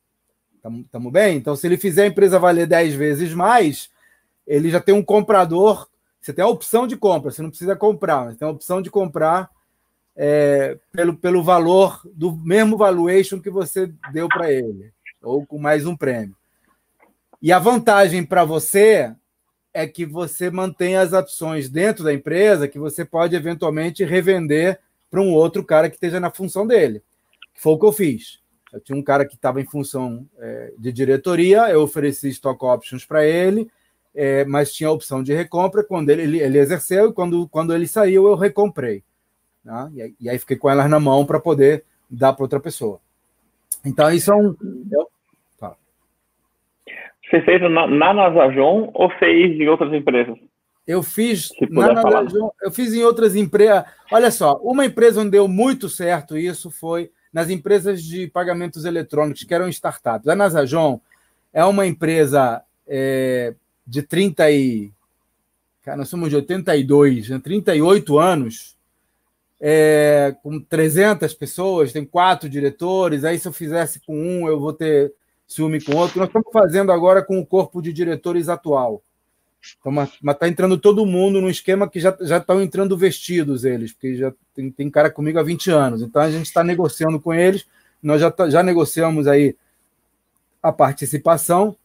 [0.56, 1.38] Estamos bem?
[1.38, 3.90] Então, se ele fizer a empresa valer 10 vezes mais,
[4.48, 5.90] ele já tem um comprador.
[6.22, 8.90] Você tem a opção de compra, você não precisa comprar, mas tem a opção de
[8.90, 9.50] comprar
[10.16, 15.86] é, pelo, pelo valor do mesmo valuation que você deu para ele, ou com mais
[15.86, 16.36] um prêmio.
[17.42, 19.14] E a vantagem para você
[19.74, 25.20] é que você mantém as ações dentro da empresa que você pode eventualmente revender para
[25.20, 27.04] um outro cara que esteja na função dele.
[27.56, 28.43] Foi o que eu fiz.
[28.74, 33.06] Eu tinha um cara que estava em função é, de diretoria, eu ofereci stock options
[33.06, 33.70] para ele,
[34.16, 35.84] é, mas tinha a opção de recompra.
[35.84, 39.04] Quando ele, ele, ele, exerceu e quando, quando ele saiu, eu recomprei.
[39.64, 39.92] Né?
[39.94, 43.00] E, aí, e, aí fiquei com elas na mão para poder dar para outra pessoa.
[43.86, 44.56] Então, isso é um.
[44.92, 45.08] Eu,
[45.60, 45.76] tá.
[47.30, 50.36] Você fez na, na Nasajon ou fez em outras empresas?
[50.88, 53.86] Eu fiz na Nasajon, eu fiz em outras empresas.
[54.12, 59.44] Olha só, uma empresa onde deu muito certo isso foi nas empresas de pagamentos eletrônicos,
[59.44, 60.28] que eram startups.
[60.28, 61.02] A Nasajon
[61.52, 64.92] é uma empresa é, de 30 e.
[65.82, 67.42] Cara, nós somos de 82, né?
[67.44, 68.78] 38 anos,
[69.60, 73.24] é, com 300 pessoas, tem quatro diretores.
[73.24, 75.14] Aí, se eu fizesse com um, eu vou ter
[75.48, 76.20] ciúme com outro.
[76.20, 79.02] Nós estamos fazendo agora com o corpo de diretores atual.
[79.80, 84.16] Então, mas está entrando todo mundo num esquema que já, estão entrando vestidos eles, porque
[84.16, 86.02] já tem, tem cara comigo há 20 anos.
[86.02, 87.66] Então a gente está negociando com eles.
[88.02, 89.56] Nós já, tá, já negociamos aí
[90.62, 91.76] a participação.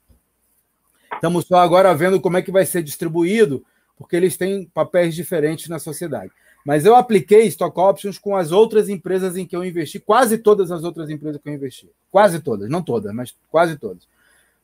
[1.15, 3.65] Estamos só agora vendo como é que vai ser distribuído,
[3.97, 6.33] porque eles têm papéis diferentes na sociedade.
[6.65, 10.71] Mas eu apliquei stock options com as outras empresas em que eu investi, quase todas
[10.71, 11.89] as outras empresas que eu investi.
[12.11, 14.07] Quase todas, não todas, mas quase todas.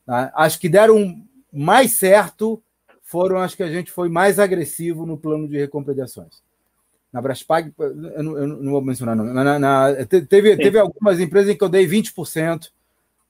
[0.05, 0.33] Tá?
[0.35, 2.61] As que deram mais certo
[3.15, 6.43] foram as que a gente foi mais agressivo no plano de recompra de ações.
[7.13, 9.25] Na Braspag, eu não, eu não vou mencionar, não.
[9.25, 12.73] Na, na, teve, teve algumas empresas em que eu dei 20%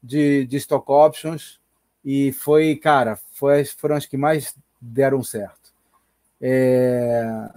[0.02, 1.60] de, de stock options
[2.02, 5.70] e foi, cara, foi, foram as que mais deram certo.
[6.40, 7.50] É...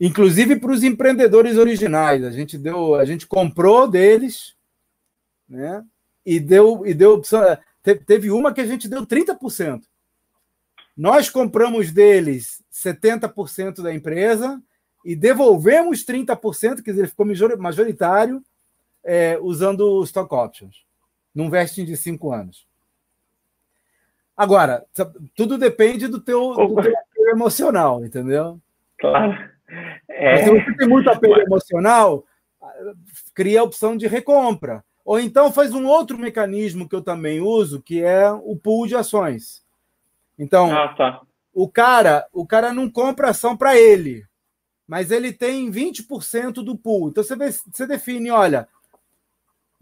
[0.00, 4.54] Inclusive para os empreendedores originais, a gente deu, a gente comprou deles,
[5.46, 5.84] né?
[6.24, 7.42] E deu, e deu opção.
[8.06, 9.82] Teve uma que a gente deu 30%.
[10.96, 14.60] Nós compramos deles 70% da empresa
[15.04, 17.26] e devolvemos 30%, quer dizer, ele ficou
[17.58, 18.42] majoritário,
[19.04, 20.84] é, usando stock options,
[21.34, 22.66] num vesting de cinco anos.
[24.36, 24.84] Agora,
[25.34, 28.60] tudo depende do teu, do teu apelo emocional, entendeu?
[28.98, 29.50] Claro.
[30.08, 30.44] É...
[30.44, 32.24] se você tem muito apelo emocional,
[33.34, 34.84] cria a opção de recompra.
[35.04, 38.94] Ou então faz um outro mecanismo que eu também uso, que é o pool de
[38.94, 39.61] ações.
[40.38, 41.22] Então, ah, tá.
[41.52, 44.26] o cara, o cara não compra ação para ele,
[44.86, 47.08] mas ele tem 20% do pool.
[47.08, 48.68] Então você, vê, você define, olha,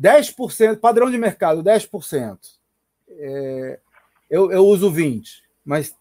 [0.00, 2.38] 10%, padrão de mercado, 10%.
[3.08, 3.80] É,
[4.28, 5.24] eu, eu uso 20%,
[5.64, 5.94] mas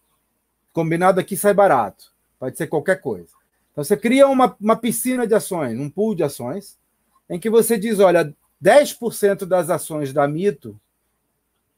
[0.72, 2.14] combinado aqui sai barato.
[2.40, 3.30] Pode ser qualquer coisa.
[3.72, 6.78] Então você cria uma, uma piscina de ações, um pool de ações,
[7.30, 8.34] em que você diz: olha,
[8.64, 10.80] 10% das ações da Mito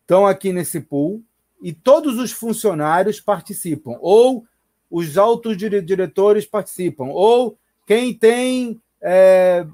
[0.01, 1.23] estão aqui nesse pool,
[1.61, 4.45] e todos os funcionários participam, ou
[4.89, 8.81] os altos diretores participam, ou quem tem.
[9.01, 9.65] É,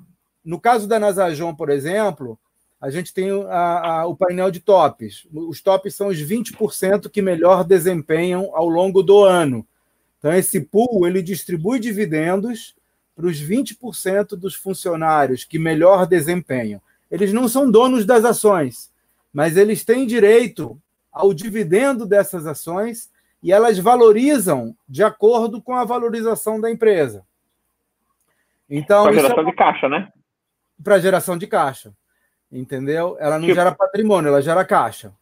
[0.44, 2.38] no caso da Nasajon, por exemplo,
[2.80, 5.28] a gente tem a, a, o painel de tops.
[5.34, 9.66] Os tops são os 20% que melhor desempenham ao longo do ano.
[10.20, 12.76] Então, esse pool ele distribui dividendos
[13.16, 16.82] para os 20% dos funcionários que melhor desempenham.
[17.10, 18.92] Eles não são donos das ações,
[19.34, 20.80] mas eles têm direito
[21.18, 23.12] ao dividendo dessas ações
[23.42, 27.24] e elas valorizam de acordo com a valorização da empresa.
[28.70, 29.46] Então, para geração é...
[29.46, 30.10] de caixa, né?
[30.84, 31.94] Para geração de caixa.
[32.52, 33.18] Entendeu?
[33.20, 33.56] Ela não tipo...
[33.56, 35.14] gera patrimônio, ela gera caixa.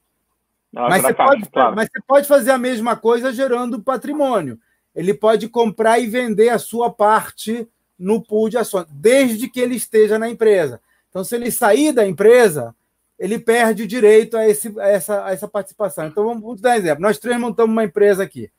[0.73, 1.75] Ela mas, gera você caixa, pode, claro.
[1.75, 4.59] mas você pode fazer a mesma coisa gerando patrimônio.
[4.95, 7.67] Ele pode comprar e vender a sua parte
[7.97, 10.81] no pool de ações, desde que ele esteja na empresa.
[11.09, 12.75] Então, se ele sair da empresa,
[13.17, 16.07] ele perde o direito a, esse, a, essa, a essa participação.
[16.07, 17.01] Então, vamos, vamos dar um exemplo.
[17.01, 18.51] Nós três montamos uma empresa aqui.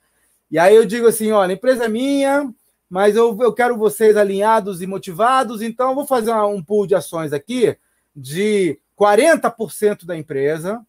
[0.50, 2.52] E aí eu digo assim: olha, a empresa é minha,
[2.88, 6.94] mas eu, eu quero vocês alinhados e motivados, então eu vou fazer um pool de
[6.94, 7.76] ações aqui
[8.14, 10.80] de 40% da empresa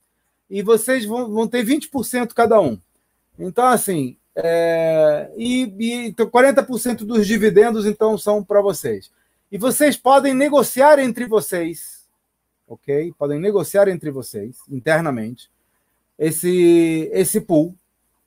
[0.50, 2.80] e vocês vão, vão ter 20% cada um.
[3.38, 9.12] Então, assim, é, e, e 40% então, dos dividendos, então, são para vocês.
[9.52, 11.97] E vocês podem negociar entre vocês,
[12.68, 13.14] ok?
[13.18, 15.50] Podem negociar entre vocês, internamente,
[16.18, 17.74] esse, esse pool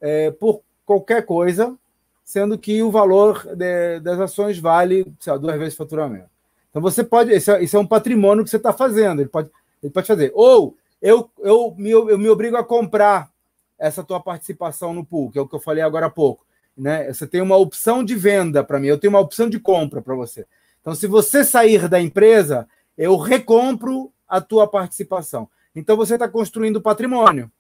[0.01, 1.77] é, por qualquer coisa,
[2.25, 6.31] sendo que o valor de, das ações vale lá, duas vezes o faturamento.
[6.71, 9.51] Então você pode, isso é, isso é um patrimônio que você está fazendo, ele pode,
[9.83, 10.31] ele pode fazer.
[10.35, 13.31] Ou eu, eu, me, eu me obrigo a comprar
[13.79, 16.47] essa tua participação no pool, que é o que eu falei agora há pouco.
[16.77, 17.13] Né?
[17.13, 20.15] Você tem uma opção de venda para mim, eu tenho uma opção de compra para
[20.15, 20.47] você.
[20.81, 25.49] Então, se você sair da empresa, eu recompro a tua participação.
[25.75, 27.51] Então, você está construindo patrimônio.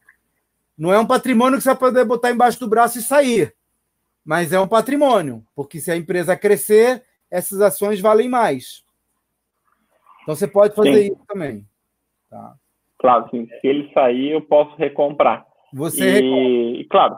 [0.78, 3.54] Não é um patrimônio que você vai poder botar embaixo do braço e sair,
[4.24, 8.84] mas é um patrimônio, porque se a empresa crescer, essas ações valem mais.
[10.22, 11.12] Então, você pode fazer sim.
[11.12, 11.66] isso também.
[12.30, 12.54] Tá?
[12.98, 13.46] Claro, sim.
[13.46, 15.46] se ele sair, eu posso recomprar.
[15.72, 17.16] Você e, e claro,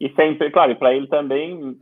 [0.00, 1.78] e sempre, claro, para ele também,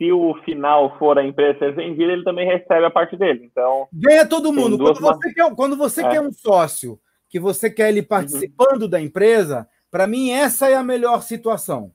[0.00, 3.44] se o final for a empresa ser vendida, ele também recebe a parte dele.
[3.44, 4.78] Então ganha todo mundo.
[4.78, 6.08] Quando você, quer, quando você é.
[6.08, 6.98] quer um sócio,
[7.28, 8.88] que você quer ele participando uhum.
[8.88, 11.92] da empresa, para mim essa é a melhor situação.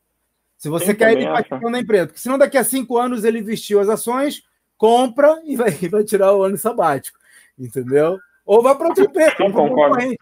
[0.56, 3.42] Se você Sim, quer ele participando da empresa, porque senão daqui a cinco anos ele
[3.42, 4.44] vestiu as ações,
[4.78, 7.18] compra e vai, vai tirar o ano sabático,
[7.58, 8.20] entendeu?
[8.46, 10.20] Ou vai para outra empresa, Sim, concorrente.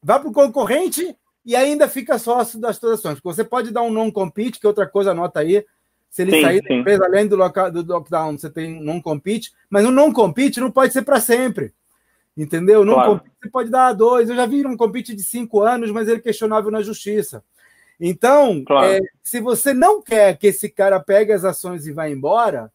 [0.00, 3.20] Vai para o concorrente e ainda fica sócio das ações.
[3.20, 5.64] Porque você pode dar um non-compete, que é outra coisa, anota aí.
[6.16, 9.52] Se ele sim, sair da empresa, além do, local, do lockdown, você tem um non-compete.
[9.68, 11.74] Mas o non-compete não pode ser para sempre.
[12.34, 12.86] Entendeu?
[12.86, 13.20] Não claro.
[13.38, 14.30] você pode dar dois.
[14.30, 17.44] Eu já vi um compete de cinco anos, mas ele é questionável na justiça.
[18.00, 18.92] Então, claro.
[18.92, 22.72] é, se você não quer que esse cara pegue as ações e vá embora,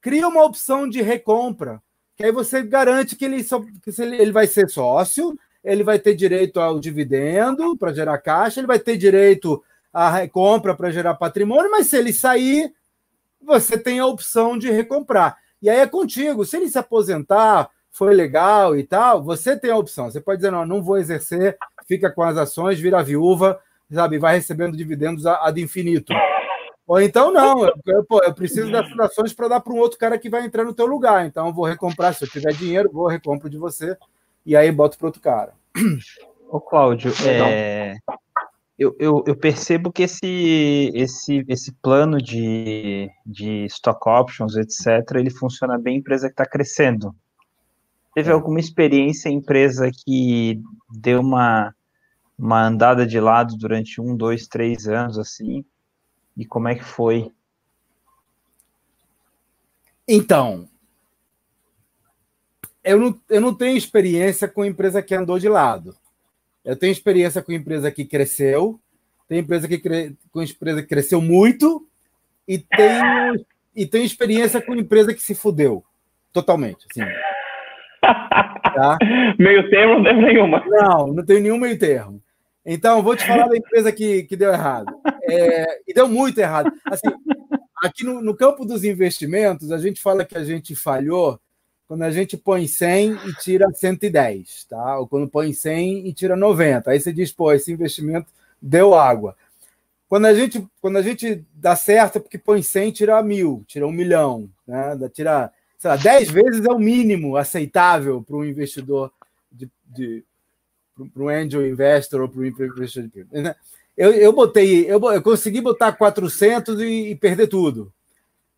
[0.00, 1.80] cria uma opção de recompra.
[2.16, 6.16] Que aí você garante que ele, só, que ele vai ser sócio, ele vai ter
[6.16, 9.62] direito ao dividendo para gerar caixa, ele vai ter direito
[9.92, 12.72] à recompra para gerar patrimônio, mas se ele sair,
[13.40, 15.36] você tem a opção de recomprar.
[15.60, 16.44] E aí é contigo.
[16.44, 20.10] Se ele se aposentar, foi legal e tal, você tem a opção.
[20.10, 24.36] Você pode dizer, não, não vou exercer, fica com as ações, vira viúva, sabe, vai
[24.36, 26.12] recebendo dividendos ad infinito.
[26.86, 30.18] Ou então, não, eu, pô, eu preciso dessas ações para dar para um outro cara
[30.18, 31.26] que vai entrar no teu lugar.
[31.26, 32.14] Então, eu vou recomprar.
[32.14, 33.96] Se eu tiver dinheiro, vou recompro de você
[34.44, 35.52] e aí bota para outro cara.
[36.50, 37.96] Ô, Cláudio, é,
[38.82, 45.30] eu, eu, eu, percebo que esse, esse, esse plano de, de stock options, etc., ele
[45.30, 47.14] funciona bem em empresa que está crescendo.
[48.12, 48.32] Teve é.
[48.32, 50.60] alguma experiência em empresa que
[50.90, 51.72] deu uma,
[52.36, 55.64] uma andada de lado durante um, dois, três anos, assim?
[56.36, 57.30] E como é que foi?
[60.08, 60.68] Então,
[62.82, 65.96] eu não, eu não tenho experiência com empresa que andou de lado.
[66.64, 68.80] Eu tenho experiência com empresa que cresceu,
[69.28, 70.16] tem empresa que cre...
[70.30, 71.86] com empresa que cresceu muito
[72.46, 73.44] e tenho,
[73.74, 75.84] e tenho experiência com empresa que se fudeu
[76.32, 76.86] totalmente.
[76.90, 77.10] Assim.
[78.00, 78.98] Tá?
[79.38, 80.64] Meio termo não tem nenhuma.
[80.66, 82.22] Não, não tenho nenhum meio termo.
[82.64, 84.86] Então, vou te falar da empresa que, que deu errado.
[85.28, 86.72] É, e deu muito errado.
[86.86, 87.08] Assim,
[87.82, 91.40] aqui no, no campo dos investimentos, a gente fala que a gente falhou
[91.86, 94.98] quando a gente põe 100 e tira 110, tá?
[94.98, 96.90] Ou quando põe 100 e tira 90.
[96.90, 98.28] Aí você diz, pô, esse investimento
[98.60, 99.36] deu água.
[100.08, 103.64] Quando a gente, quando a gente dá certo, é porque põe 100 e tira mil,
[103.66, 104.96] tira um milhão, né?
[105.12, 109.10] Tira, sei lá, 10 vezes é o mínimo aceitável para um investidor,
[109.50, 110.24] de, de
[111.12, 113.26] para um angel investor ou para um investidor.
[113.32, 113.54] Né?
[113.96, 117.92] Eu, eu botei, eu, eu consegui botar 400 e, e perder tudo.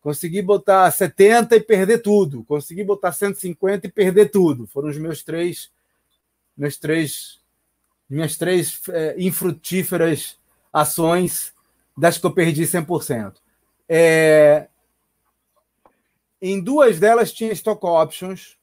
[0.05, 2.43] Consegui botar 70 e perder tudo.
[2.43, 4.67] Consegui botar 150 e perder tudo.
[4.67, 5.71] Foram os meus três,
[6.55, 7.39] meus três,
[8.07, 10.37] minhas três é, infrutíferas
[10.71, 11.55] ações
[11.97, 13.37] das que eu perdi 100%.
[13.89, 14.67] É,
[16.39, 18.59] em duas delas tinha stock options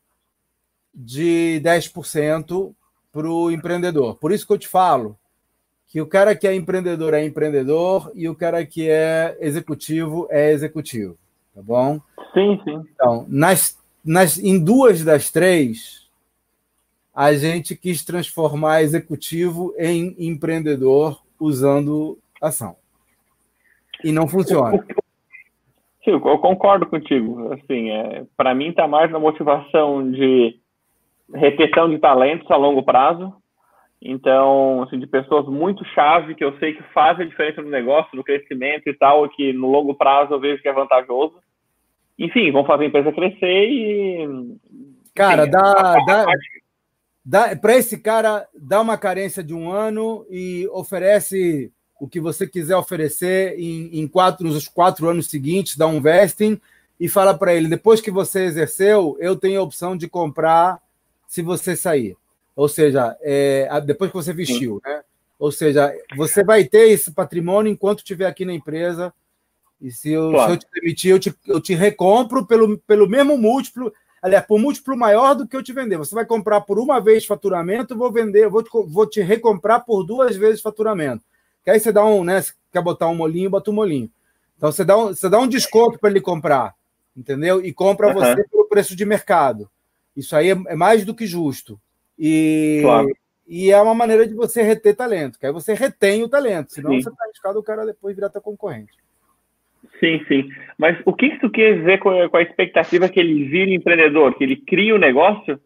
[0.95, 2.73] de 10%
[3.11, 4.15] para o empreendedor.
[4.15, 5.19] Por isso que eu te falo
[5.89, 10.53] que o cara que é empreendedor é empreendedor e o cara que é executivo é
[10.53, 11.19] executivo
[11.55, 12.01] tá bom?
[12.33, 12.83] Sim, sim.
[12.95, 16.09] Então, nas, nas, em duas das três,
[17.15, 22.77] a gente quis transformar executivo em empreendedor usando ação.
[24.03, 24.85] E não funciona.
[26.05, 27.53] Sim, eu concordo contigo.
[27.53, 30.59] Assim, é, para mim está mais na motivação de
[31.33, 33.33] retenção de talentos a longo prazo.
[34.01, 38.17] Então, assim, de pessoas muito chave que eu sei que fazem a diferença no negócio,
[38.17, 41.35] no crescimento e tal, que no longo prazo eu vejo que é vantajoso.
[42.19, 44.57] Enfim, vão fazer a empresa crescer e.
[45.15, 46.27] Cara, enfim, dá, dá,
[47.25, 52.47] dá para esse cara dá uma carência de um ano e oferece o que você
[52.47, 56.61] quiser oferecer em, em quatro, nos quatro anos seguintes, dá um vesting
[56.99, 60.81] e fala para ele: depois que você exerceu, eu tenho a opção de comprar
[61.29, 62.17] se você sair.
[62.55, 65.03] Ou seja, é, depois que você vestiu, né?
[65.39, 69.13] Ou seja, você vai ter esse patrimônio enquanto estiver aqui na empresa.
[69.83, 70.47] E se eu, claro.
[70.47, 74.61] se eu te demitir, eu te, eu te recompro pelo, pelo mesmo múltiplo, aliás, por
[74.61, 75.99] múltiplo maior do que eu te vender.
[75.99, 79.85] Você vai comprar por uma vez faturamento, eu vou vender, vou te, vou te recomprar
[79.85, 81.25] por duas vezes faturamento.
[81.65, 82.41] Que aí você dá um, né?
[82.41, 84.09] Se quer botar um molinho, bota um molinho.
[84.57, 86.77] Então você dá um, você dá um desconto para ele comprar,
[87.17, 87.65] entendeu?
[87.65, 88.15] E compra uhum.
[88.15, 89.69] você pelo preço de mercado.
[90.17, 91.81] Isso aí é, é mais do que justo.
[92.17, 93.09] E, claro.
[93.49, 96.93] e é uma maneira de você reter talento, que aí você retém o talento, senão
[96.93, 97.03] sim.
[97.03, 99.02] você está arriscado o cara depois virar teu concorrente.
[100.03, 100.49] Sim, sim.
[100.77, 103.73] Mas o que, que tu quer dizer com a, com a expectativa que ele vire
[103.73, 105.61] empreendedor, que ele crie o um negócio?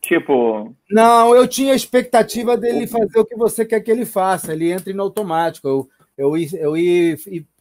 [0.00, 0.76] Tipo.
[0.88, 4.70] Não, eu tinha a expectativa dele fazer o que você quer que ele faça, ele
[4.70, 5.66] entre no automático.
[5.66, 7.16] Eu, eu, eu ia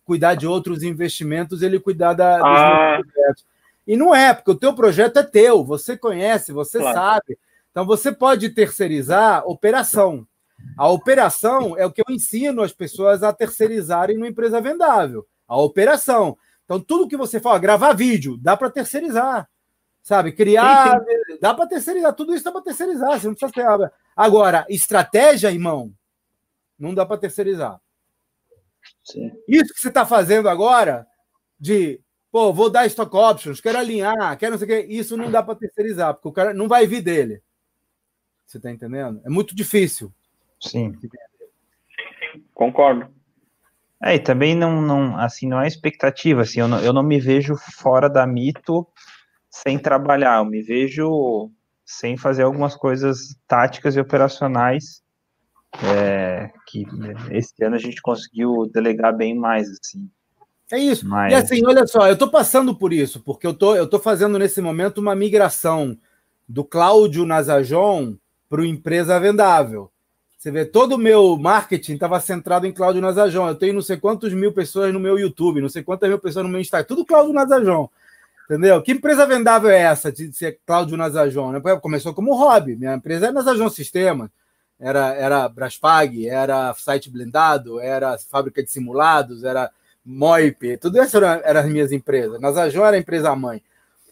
[0.06, 3.00] cuidar de outros investimentos, ele cuidar da, dos ah.
[3.02, 3.46] projetos.
[3.88, 6.96] E não é, porque o teu projeto é teu, você conhece, você claro.
[6.96, 7.38] sabe.
[7.72, 10.28] Então, você pode terceirizar operação.
[10.78, 15.26] A operação é o que eu ensino as pessoas a terceirizarem numa empresa vendável.
[15.48, 16.38] A operação.
[16.66, 19.50] Então, tudo que você fala, gravar vídeo, dá para terceirizar.
[20.04, 20.32] Sabe?
[20.32, 21.38] Criar, sim, sim.
[21.42, 22.14] dá para terceirizar.
[22.14, 23.20] Tudo isso dá para terceirizar.
[23.20, 23.92] Você não precisa ter.
[24.16, 25.94] Agora, estratégia, irmão,
[26.78, 27.80] não dá para terceirizar.
[29.04, 29.32] Sim.
[29.48, 31.08] Isso que você está fazendo agora,
[31.60, 35.32] de pô, vou dar stock options, quero alinhar, quero não sei o quê, isso não
[35.32, 37.42] dá para terceirizar, porque o cara não vai vir dele.
[38.46, 39.22] Você está entendendo?
[39.26, 40.14] É muito difícil.
[40.60, 40.98] Sim.
[42.54, 43.17] Concordo.
[44.02, 47.20] É, e também não, não, assim, não é expectativa, assim, eu não, eu não me
[47.20, 48.88] vejo fora da mito
[49.50, 51.50] sem trabalhar, eu me vejo
[51.84, 55.02] sem fazer algumas coisas táticas e operacionais
[55.84, 56.86] é, que
[57.32, 60.10] esse ano a gente conseguiu delegar bem mais, assim.
[60.72, 61.08] É isso.
[61.08, 61.32] Mas...
[61.32, 64.38] E assim, olha só, eu estou passando por isso, porque eu tô, eu tô fazendo
[64.38, 65.98] nesse momento uma migração
[66.48, 68.16] do Cláudio Nazajon
[68.50, 69.92] para o empresa vendável.
[70.38, 73.48] Você vê, todo o meu marketing estava centrado em Cláudio Nazajon.
[73.48, 76.46] Eu tenho não sei quantos mil pessoas no meu YouTube, não sei quantas mil pessoas
[76.46, 77.90] no meu Instagram, tudo Cláudio Nazajon.
[78.46, 78.82] Entendeu?
[78.82, 81.54] Que empresa vendável é essa de ser Cláudio Nazajon?
[81.54, 81.62] Né?
[81.82, 82.76] Começou como hobby.
[82.76, 84.30] Minha empresa é Nazajon Sistemas.
[84.80, 89.72] Era, era Braspag, era site blindado, era fábrica de simulados, era
[90.06, 92.40] Moip, tudo isso eram era as minhas empresas.
[92.40, 93.62] Nazajon era a empresa mãe.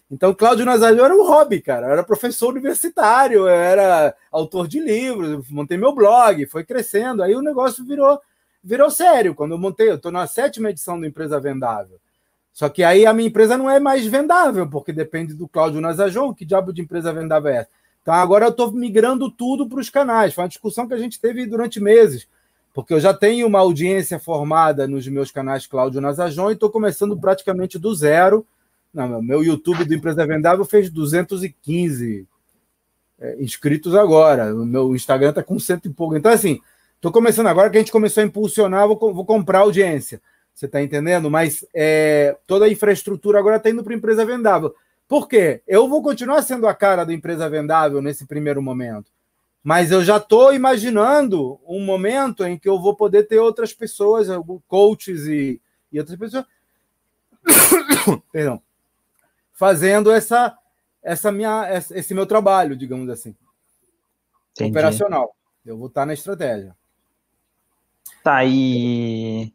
[0.10, 1.88] Então, Cláudio Nazário era um hobby, cara.
[1.88, 7.24] Era professor universitário, era autor de livros, montei meu blog, foi crescendo.
[7.24, 8.20] Aí o negócio virou,
[8.64, 9.34] virou sério.
[9.34, 12.00] Quando eu montei, eu estou na sétima edição do Empresa Vendável.
[12.56, 16.34] Só que aí a minha empresa não é mais vendável, porque depende do Cláudio Nazajon,
[16.34, 17.70] que diabo de empresa vendável é essa?
[18.02, 20.34] Então agora eu estou migrando tudo para os canais.
[20.34, 22.26] Foi uma discussão que a gente teve durante meses,
[22.74, 27.18] porque eu já tenho uma audiência formada nos meus canais Cláudio Nazajon e estou começando
[27.18, 28.48] praticamente do zero
[28.96, 32.26] não, meu YouTube do Empresa Vendável fez 215
[33.20, 34.56] é, inscritos agora.
[34.56, 36.16] O meu Instagram está com cento e pouco.
[36.16, 36.62] Então, assim,
[36.96, 40.22] estou começando agora que a gente começou a impulsionar, vou, vou comprar audiência.
[40.54, 41.30] Você está entendendo?
[41.30, 44.74] Mas é, toda a infraestrutura agora está indo para empresa vendável.
[45.10, 45.62] Por quê?
[45.68, 49.12] Eu vou continuar sendo a cara da empresa vendável nesse primeiro momento.
[49.62, 54.28] Mas eu já estou imaginando um momento em que eu vou poder ter outras pessoas,
[54.68, 55.60] coaches e,
[55.92, 56.46] e outras pessoas.
[58.32, 58.65] Perdão
[59.56, 60.56] fazendo essa,
[61.02, 63.36] essa minha, esse meu trabalho, digamos assim.
[64.52, 64.72] Entendi.
[64.72, 65.36] Operacional.
[65.66, 66.76] Eu vou estar na estratégia.
[68.24, 69.52] Tá, e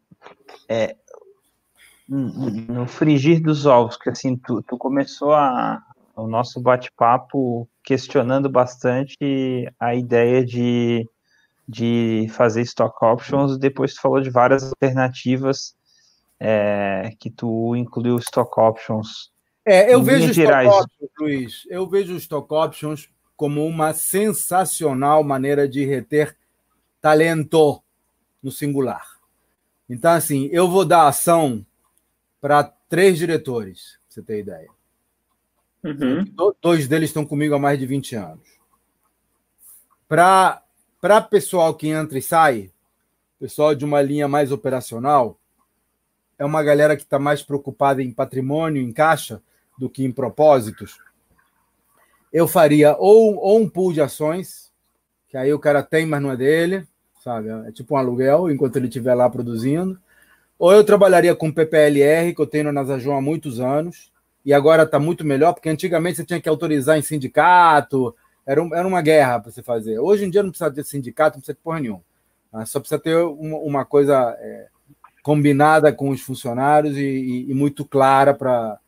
[0.68, 0.96] é,
[2.08, 5.82] no frigir dos ovos, que assim, tu, tu começou a,
[6.16, 11.08] o nosso bate-papo questionando bastante a ideia de,
[11.68, 15.76] de fazer stock options, depois tu falou de várias alternativas
[16.38, 19.30] é, que tu incluiu stock options
[19.64, 25.84] é, eu vejo stock options, Luiz, eu vejo stock options como uma sensacional maneira de
[25.84, 26.36] reter
[27.00, 27.82] talento
[28.42, 29.18] no singular.
[29.88, 31.64] Então, assim, eu vou dar ação
[32.40, 34.68] para três diretores, pra você ter ideia.
[35.82, 36.24] Uhum.
[36.60, 38.48] Dois deles estão comigo há mais de 20 anos.
[40.06, 40.62] Para
[41.30, 42.70] pessoal que entra e sai,
[43.38, 45.38] pessoal de uma linha mais operacional,
[46.38, 49.42] é uma galera que está mais preocupada em patrimônio, em caixa,
[49.80, 50.98] do que em propósitos,
[52.30, 54.70] eu faria ou, ou um pool de ações,
[55.26, 56.86] que aí o cara tem, mas não é dele,
[57.24, 57.48] sabe?
[57.66, 59.98] É tipo um aluguel enquanto ele estiver lá produzindo.
[60.58, 64.12] Ou eu trabalharia com PPLR, que eu tenho na Nasajon há muitos anos,
[64.44, 68.14] e agora está muito melhor, porque antigamente você tinha que autorizar em sindicato,
[68.46, 69.98] era, um, era uma guerra para você fazer.
[69.98, 72.02] Hoje em dia não precisa de sindicato, não precisa de porra nenhuma.
[72.52, 72.66] Tá?
[72.66, 74.66] Só precisa ter uma, uma coisa é,
[75.22, 78.78] combinada com os funcionários e, e, e muito clara para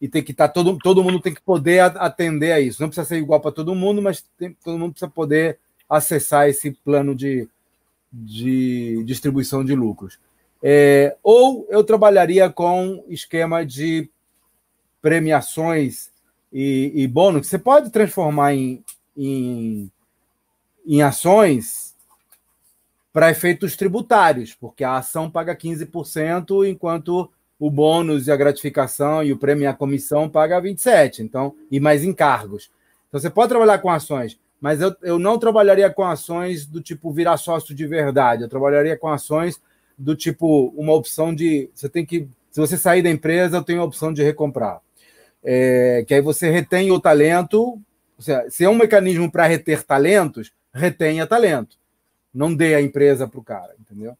[0.00, 2.80] e tem que estar tá, todo, todo mundo tem que poder atender a isso.
[2.80, 6.72] Não precisa ser igual para todo mundo, mas tem, todo mundo precisa poder acessar esse
[6.72, 7.48] plano de,
[8.12, 10.18] de distribuição de lucros.
[10.62, 14.08] É, ou eu trabalharia com esquema de
[15.00, 16.10] premiações
[16.52, 17.46] e, e bônus.
[17.46, 18.82] Você pode transformar em,
[19.16, 19.90] em,
[20.86, 21.94] em ações
[23.12, 27.30] para efeitos tributários, porque a ação paga 15%, enquanto
[27.64, 31.80] o bônus e a gratificação e o prêmio e a comissão paga 27, então, e
[31.80, 32.70] mais encargos.
[33.08, 37.10] Então você pode trabalhar com ações, mas eu, eu não trabalharia com ações do tipo
[37.10, 38.42] virar sócio de verdade.
[38.42, 39.58] Eu trabalharia com ações
[39.96, 43.80] do tipo uma opção de você tem que se você sair da empresa, eu tenho
[43.80, 44.82] a opção de recomprar.
[45.42, 47.80] É, que aí você retém o talento.
[48.18, 51.78] Seja, se é um mecanismo para reter talentos, retenha talento.
[52.32, 54.16] Não dê a empresa para o cara, entendeu?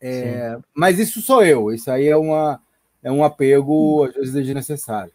[0.00, 1.72] É, mas isso sou eu.
[1.72, 2.60] Isso aí é, uma,
[3.02, 5.12] é um apego, às vezes, desnecessário.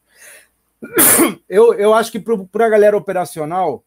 [1.47, 3.84] Eu, eu acho que para a galera operacional,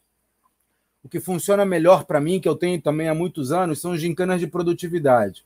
[1.02, 4.38] o que funciona melhor para mim, que eu tenho também há muitos anos, são gincanas
[4.38, 5.44] de produtividade.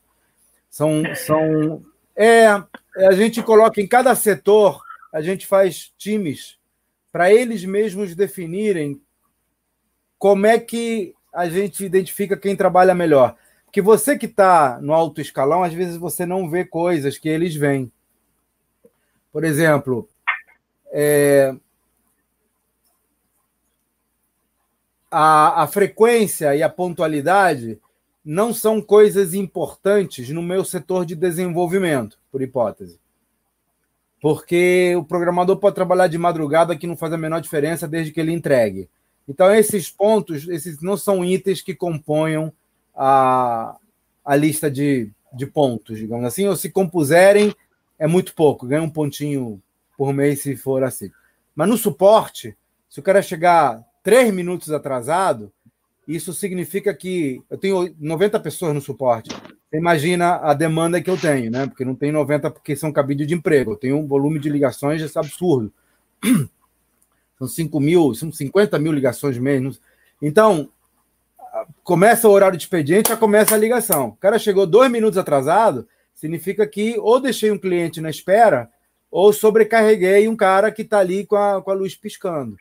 [0.69, 1.83] São, são
[2.15, 6.57] é, a gente coloca em cada setor, a gente faz times
[7.11, 9.01] para eles mesmos definirem
[10.17, 13.35] como é que a gente identifica quem trabalha melhor.
[13.71, 17.55] Porque você que está no alto escalão, às vezes você não vê coisas que eles
[17.55, 17.89] veem.
[19.31, 20.09] Por exemplo,
[20.91, 21.55] é,
[25.09, 27.79] a, a frequência e a pontualidade
[28.25, 32.99] não são coisas importantes no meu setor de desenvolvimento, por hipótese.
[34.19, 38.19] Porque o programador pode trabalhar de madrugada que não faz a menor diferença desde que
[38.19, 38.89] ele entregue.
[39.29, 42.51] Então, esses pontos, esses não são itens que componham
[42.95, 43.75] a,
[44.23, 47.55] a lista de, de pontos, digamos assim, ou se compuserem,
[47.97, 49.61] é muito pouco, ganha um pontinho
[49.97, 51.11] por mês se for assim.
[51.55, 52.55] Mas no suporte,
[52.89, 55.51] se o cara chegar três minutos atrasado,
[56.07, 59.29] isso significa que eu tenho 90 pessoas no suporte.
[59.29, 61.67] Você imagina a demanda que eu tenho, né?
[61.67, 63.71] Porque não tem 90 porque são cabide de emprego.
[63.71, 65.71] Eu tenho um volume de ligações absurdo.
[67.37, 69.75] São 5 mil, são 50 mil ligações mesmo.
[70.21, 70.69] Então,
[71.83, 74.09] começa o horário de expediente, já começa a ligação.
[74.09, 78.69] O cara chegou dois minutos atrasado, significa que ou deixei um cliente na espera,
[79.09, 82.55] ou sobrecarreguei um cara que está ali com a, com a luz piscando.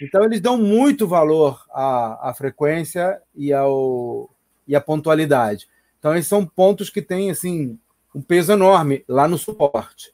[0.00, 4.30] Então, eles dão muito valor à, à frequência e, ao,
[4.68, 5.66] e à pontualidade.
[5.98, 7.78] Então, esses são pontos que têm assim,
[8.14, 10.12] um peso enorme lá no suporte.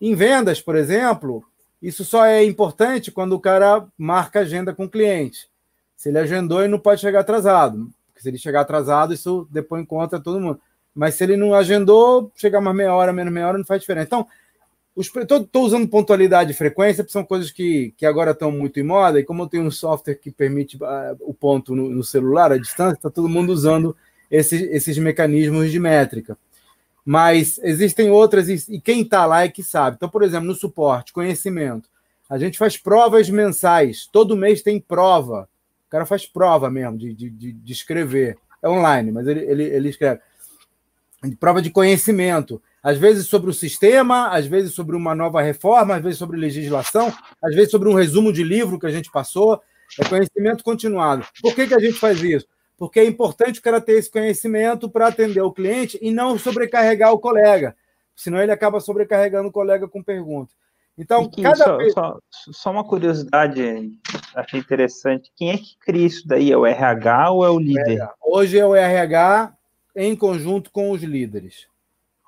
[0.00, 1.44] Em vendas, por exemplo,
[1.82, 5.49] isso só é importante quando o cara marca agenda com o cliente.
[6.00, 7.90] Se ele agendou, ele não pode chegar atrasado.
[8.06, 10.58] Porque se ele chegar atrasado, isso depois encontra todo mundo.
[10.94, 14.06] Mas se ele não agendou, chegar mais meia hora, menos meia hora, não faz diferença.
[14.06, 14.26] Então,
[14.96, 19.20] estou usando pontualidade e frequência, porque são coisas que, que agora estão muito em moda,
[19.20, 22.56] e como eu tenho um software que permite uh, o ponto no, no, celular, à
[22.56, 23.94] distância, está todo mundo usando
[24.30, 26.34] esses, esses mecanismos de métrica.
[27.04, 29.96] Mas existem outras, e quem está lá é que sabe.
[29.96, 31.90] Então, por exemplo, no suporte, conhecimento.
[32.26, 35.46] A gente faz provas mensais, todo mês tem prova
[35.90, 38.38] o cara faz prova mesmo de, de, de escrever.
[38.62, 40.20] É online, mas ele, ele, ele escreve.
[41.40, 42.62] Prova de conhecimento.
[42.80, 47.12] Às vezes sobre o sistema, às vezes sobre uma nova reforma, às vezes sobre legislação,
[47.42, 49.60] às vezes sobre um resumo de livro que a gente passou.
[49.98, 51.26] É conhecimento continuado.
[51.42, 52.46] Por que, que a gente faz isso?
[52.78, 57.12] Porque é importante o cara ter esse conhecimento para atender o cliente e não sobrecarregar
[57.12, 57.74] o colega.
[58.14, 60.54] Senão ele acaba sobrecarregando o colega com perguntas.
[61.00, 61.94] Então, cada só, vez...
[61.94, 63.90] só, só, uma curiosidade,
[64.34, 65.32] achei interessante.
[65.34, 66.52] Quem é que cria isso daí?
[66.52, 68.06] É o RH ou é o líder?
[68.20, 69.54] Hoje é o RH
[69.96, 71.66] em conjunto com os líderes.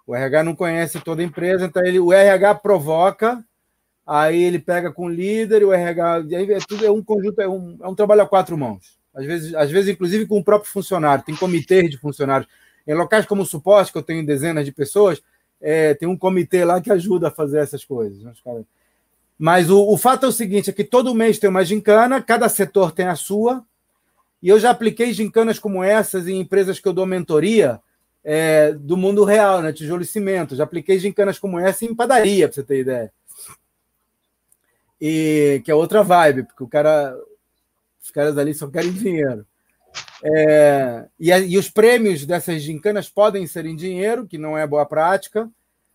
[0.07, 3.45] O RH não conhece toda a empresa, então ele, o RH provoca,
[4.07, 6.25] aí ele pega com o líder, e o RH.
[6.31, 8.99] É, tudo, é um conjunto, é um, é um trabalho a quatro mãos.
[9.14, 12.51] Às vezes, às vezes, inclusive, com o próprio funcionário, tem comitê de funcionários.
[12.87, 15.23] Em locais como o suporte, que eu tenho dezenas de pessoas,
[15.63, 18.21] é, tem um comitê lá que ajuda a fazer essas coisas.
[18.23, 18.33] Né,
[19.39, 22.49] Mas o, o fato é o seguinte: é que todo mês tem uma gincana, cada
[22.49, 23.65] setor tem a sua,
[24.43, 27.81] e eu já apliquei gincanas como essas em empresas que eu dou mentoria
[28.25, 29.73] é, do mundo real, né?
[29.73, 30.57] Tijolo e cimento.
[30.57, 33.13] Já apliquei gincanas como essa em padaria, para você ter ideia.
[35.01, 37.17] E que é outra vibe, porque o cara,
[38.03, 39.47] os caras ali só querem dinheiro.
[40.24, 44.86] É, e, e, os prêmios dessas gincanas podem ser em dinheiro, que não é boa
[44.86, 45.51] prática,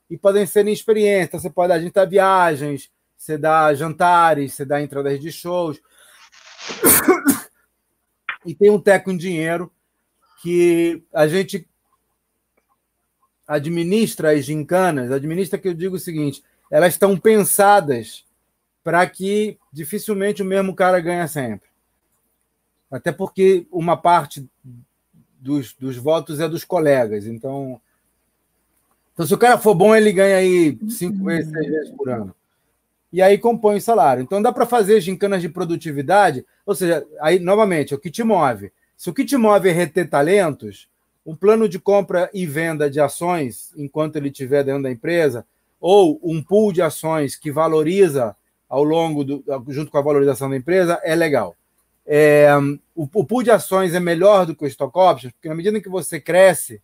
[0.10, 1.40] e podem ser em experiência.
[1.40, 5.80] Você pode dar viagens, você dá jantares, você dá entradas de shows.
[8.46, 9.72] e tem um teco em dinheiro
[10.42, 11.68] que a gente
[13.48, 18.26] administra as gincanas, administra que eu digo o seguinte, elas estão pensadas
[18.84, 21.68] para que dificilmente o mesmo cara ganha sempre.
[22.90, 24.48] Até porque uma parte
[25.40, 27.28] dos, dos votos é dos colegas.
[27.28, 27.82] Então,
[29.18, 32.36] então, se o cara for bom, ele ganha aí cinco vezes, seis vezes por ano.
[33.12, 34.22] E aí compõe o salário.
[34.22, 36.46] Então, dá para fazer gincanas de produtividade.
[36.64, 38.72] Ou seja, aí, novamente, é o que te move.
[38.96, 40.88] Se o que te move é reter talentos,
[41.26, 45.44] um plano de compra e venda de ações enquanto ele estiver dentro da empresa,
[45.82, 48.36] ou um pool de ações que valoriza
[48.70, 51.57] ao longo do, junto com a valorização da empresa, é legal.
[52.08, 52.48] É,
[52.96, 55.82] o, o, pool de ações é melhor do que o stock options, porque na medida
[55.82, 56.82] que você cresce,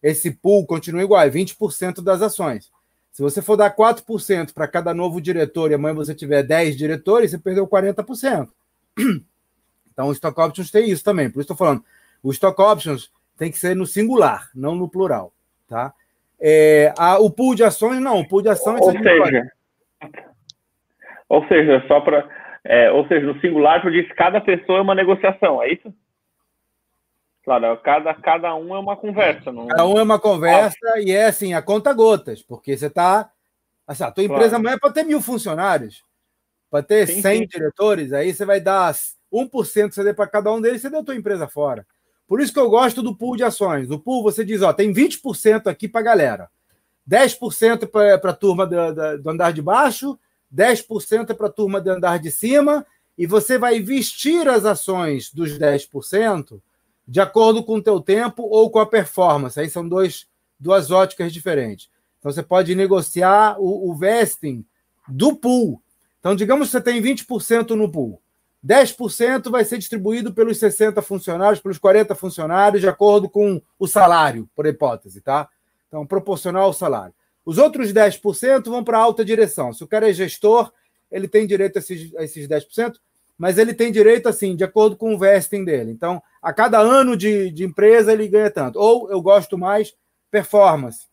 [0.00, 2.70] esse pool continua igual, é 20% das ações.
[3.10, 7.30] Se você for dar 4% para cada novo diretor e amanhã você tiver 10 diretores,
[7.30, 8.48] você perdeu 40%.
[9.94, 11.28] Então, o stock options tem isso também.
[11.28, 11.84] Por isso estou falando,
[12.22, 15.34] o stock options tem que ser no singular, não no plural.
[15.68, 15.92] Tá?
[16.40, 18.20] É, a, o pool de ações, não.
[18.20, 18.80] O pool de ações.
[18.80, 19.52] Ou seja,
[21.28, 22.28] ou seja, só para.
[22.64, 25.92] É, ou seja, no singular, tu diz cada pessoa é uma negociação, é isso?
[27.44, 29.50] Claro, cada, cada um é uma conversa.
[29.50, 29.66] Não...
[29.66, 31.00] Cada um é uma conversa ah.
[31.00, 33.30] e é assim, a conta gotas, porque você está.
[33.84, 34.62] Assim, a tua empresa claro.
[34.62, 36.04] amanhã pode ter mil funcionários,
[36.70, 37.46] pode ter sim, 100 sim.
[37.46, 38.94] diretores, aí você vai dar
[39.32, 41.84] 1% CD para cada um deles, você deu a tua empresa fora.
[42.28, 43.88] Por isso que eu gosto do pool de ações.
[43.88, 46.48] No pool você diz, ó, tem 20% aqui para galera,
[47.10, 50.16] 10% para a turma do, do andar de baixo,
[50.54, 52.86] 10% é para a turma do andar de cima,
[53.16, 56.60] e você vai vestir as ações dos 10%
[57.06, 59.58] de acordo com o teu tempo ou com a performance.
[59.58, 60.26] Aí são dois,
[60.58, 61.90] duas óticas diferentes.
[62.18, 64.64] Então você pode negociar o, o vesting
[65.08, 65.82] do pool.
[66.20, 68.22] Então, digamos que você tem 20% no pool.
[68.64, 74.48] 10% vai ser distribuído pelos 60 funcionários, pelos 40 funcionários, de acordo com o salário,
[74.54, 75.48] por hipótese, tá?
[75.88, 77.12] Então, proporcional ao salário.
[77.44, 79.72] Os outros 10% vão para a alta direção.
[79.72, 80.72] Se o cara é gestor,
[81.10, 82.94] ele tem direito a esses, a esses 10%,
[83.36, 85.90] mas ele tem direito, assim, de acordo com o vesting dele.
[85.90, 88.78] Então, a cada ano de, de empresa, ele ganha tanto.
[88.78, 89.94] Ou, eu gosto mais,
[90.30, 91.06] performance.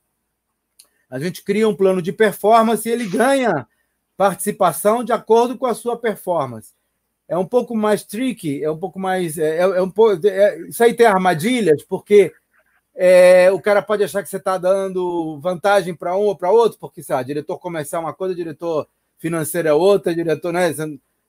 [1.09, 3.67] A gente cria um plano de performance e ele ganha
[4.15, 6.73] participação de acordo com a sua performance.
[7.27, 9.37] É um pouco mais tricky, é um pouco mais.
[9.37, 12.33] É, é, é um pouco, é, isso aí tem armadilhas, porque
[13.01, 16.77] é, o cara pode achar que você está dando vantagem para um ou para outro,
[16.77, 20.69] porque, sei lá, diretor comercial é uma coisa, diretor financeiro é outra, diretor, né?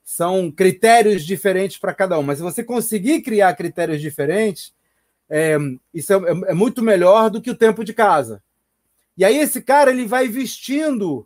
[0.02, 2.24] São critérios diferentes para cada um.
[2.24, 4.74] Mas se você conseguir criar critérios diferentes,
[5.28, 5.56] é,
[5.94, 8.42] isso é, é, muito melhor do que o tempo de casa.
[9.16, 11.24] E aí esse cara ele vai vestindo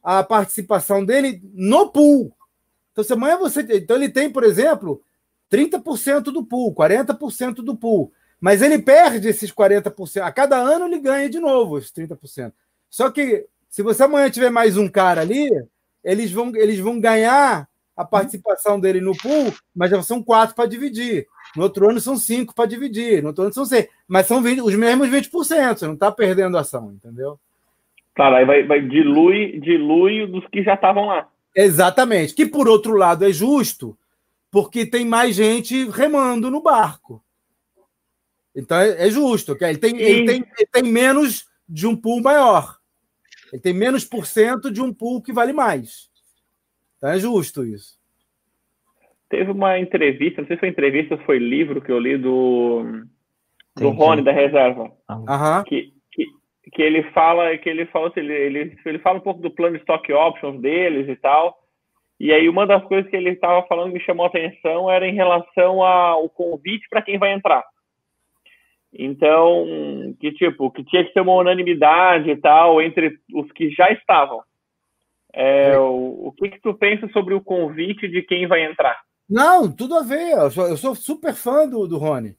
[0.00, 2.32] a participação dele no pool.
[2.92, 3.66] Então, se amanhã você.
[3.68, 5.02] Então, ele tem, por exemplo,
[5.50, 8.12] 30% do pool, 40% do pool.
[8.40, 10.22] Mas ele perde esses 40%.
[10.22, 12.52] A cada ano ele ganha de novo esses 30%.
[12.88, 15.50] Só que se você amanhã tiver mais um cara ali,
[16.04, 20.68] eles vão, eles vão ganhar a participação dele no pool, mas já são quatro para
[20.68, 21.26] dividir.
[21.56, 23.22] No outro ano são cinco para dividir.
[23.22, 23.88] No outro ano são seis.
[24.06, 25.30] Mas são 20, os mesmos 20%.
[25.30, 27.38] Você não está perdendo ação, entendeu?
[28.14, 31.28] Claro, aí vai, vai dilui, dilui dos que já estavam lá.
[31.54, 32.34] Exatamente.
[32.34, 33.96] Que por outro lado é justo,
[34.50, 37.22] porque tem mais gente remando no barco.
[38.56, 42.22] Então é, é justo, que ele tem, ele, tem, ele tem menos de um pool
[42.22, 42.76] maior.
[43.52, 46.08] Ele tem menos por cento de um pool que vale mais.
[46.96, 47.96] Então é justo isso.
[49.28, 53.04] Teve uma entrevista, não sei se foi entrevista ou foi livro que eu li do,
[53.76, 54.90] do Rony da reserva.
[55.10, 55.64] Uhum.
[55.66, 56.26] Que, que,
[56.72, 59.76] que ele fala que ele fala assim, ele, ele, ele fala um pouco do plano
[59.76, 61.58] de stock options deles e tal.
[62.18, 65.06] E aí uma das coisas que ele estava falando que me chamou a atenção era
[65.06, 67.62] em relação ao convite para quem vai entrar.
[68.92, 69.66] Então,
[70.18, 74.42] que tipo, que tinha que ser uma unanimidade e tal entre os que já estavam.
[75.32, 75.78] É, é.
[75.78, 78.98] o, o que, que tu pensa sobre o convite de quem vai entrar?
[79.28, 80.32] Não, tudo a ver.
[80.32, 82.36] Eu sou, eu sou super fã do, do Rony.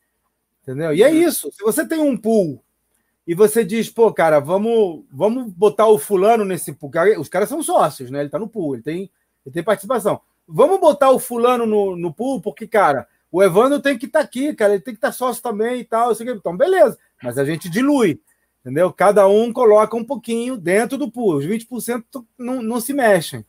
[0.64, 0.94] Entendeu?
[0.94, 1.14] E é uhum.
[1.14, 1.52] isso.
[1.52, 2.64] Se você tem um pool
[3.26, 6.92] e você diz, pô, cara, vamos, vamos botar o fulano nesse pool.
[7.20, 8.22] Os caras são sócios, né?
[8.22, 9.12] Ele tá no pool, ele tem,
[9.46, 10.20] ele tem participação.
[10.48, 14.26] Vamos botar o fulano no, no pool, porque, cara, o Evandro tem que estar tá
[14.26, 16.12] aqui, cara, ele tem que estar tá sócio também e tal.
[16.14, 18.22] Então, beleza, mas a gente dilui,
[18.62, 18.92] entendeu?
[18.92, 22.04] Cada um coloca um pouquinho dentro do pool, os 20%
[22.38, 23.46] não, não se mexem,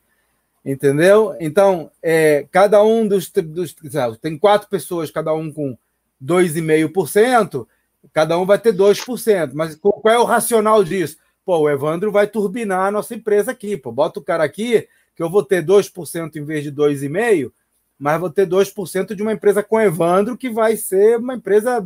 [0.65, 1.35] entendeu?
[1.39, 3.75] Então, é, cada um dos, dos.
[4.21, 5.77] Tem quatro pessoas, cada um com
[6.23, 7.65] 2,5%,
[8.11, 9.51] cada um vai ter 2%.
[9.53, 11.17] Mas qual é o racional disso?
[11.45, 15.23] Pô, o Evandro vai turbinar a nossa empresa aqui, pô, bota o cara aqui, que
[15.23, 17.51] eu vou ter 2% em vez de 2,5%,
[17.99, 21.85] mas vou ter 2% de uma empresa com Evandro, que vai ser uma empresa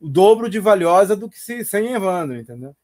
[0.00, 2.74] o dobro de valiosa do que se, sem Evandro, entendeu?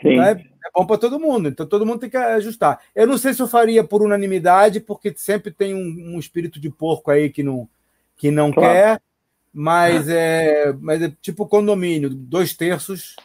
[0.00, 0.12] Sim.
[0.12, 2.80] Então é, é bom para todo mundo, então todo mundo tem que ajustar.
[2.94, 6.70] Eu não sei se eu faria por unanimidade, porque sempre tem um, um espírito de
[6.70, 7.68] porco aí que não,
[8.16, 8.72] que não claro.
[8.72, 9.02] quer,
[9.52, 13.16] mas é, mas é tipo condomínio, dois terços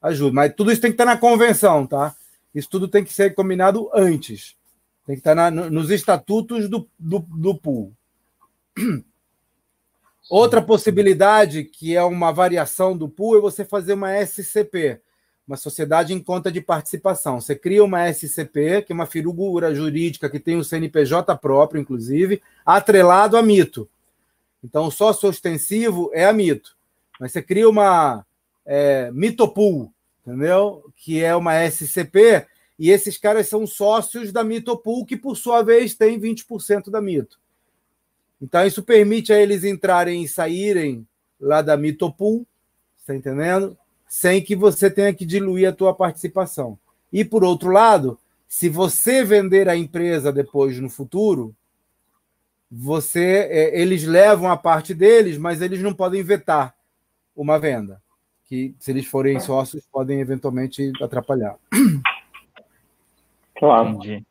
[0.00, 0.32] ajuda.
[0.32, 2.14] Mas tudo isso tem que estar na convenção, tá?
[2.54, 4.56] Isso tudo tem que ser combinado antes.
[5.06, 7.92] Tem que estar na, nos estatutos do, do, do pool.
[10.30, 15.00] Outra possibilidade, que é uma variação do pool, é você fazer uma SCP,
[15.46, 17.40] uma sociedade em conta de participação.
[17.40, 22.40] Você cria uma SCP, que é uma figura jurídica que tem um CNPJ próprio, inclusive,
[22.64, 23.88] atrelado a mito.
[24.62, 26.76] Então, o sócio ostensivo é a mito.
[27.18, 28.24] Mas você cria uma
[28.64, 29.92] é, Mitopool,
[30.24, 30.84] entendeu?
[30.96, 32.46] Que é uma SCP,
[32.80, 37.38] e esses caras são sócios da Mitopool, que por sua vez tem 20% da Mito.
[38.40, 41.06] Então, isso permite a eles entrarem e saírem
[41.38, 42.46] lá da Mitopool,
[42.96, 43.76] está entendendo?
[44.08, 46.78] Sem que você tenha que diluir a tua participação.
[47.12, 48.18] E, por outro lado,
[48.48, 51.54] se você vender a empresa depois no futuro,
[52.70, 56.74] você é, eles levam a parte deles, mas eles não podem vetar
[57.36, 58.00] uma venda,
[58.46, 61.58] que se eles forem sócios podem eventualmente atrapalhar.
[63.60, 63.90] Claro.
[63.90, 64.26] Entendi.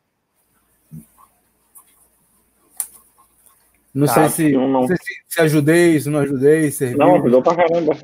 [3.93, 4.87] Não, tá, sei se, não, não.
[4.87, 6.97] sei se, se ajudei, se não ajudei, serviu.
[6.97, 7.95] Não, ajudou pra caramba.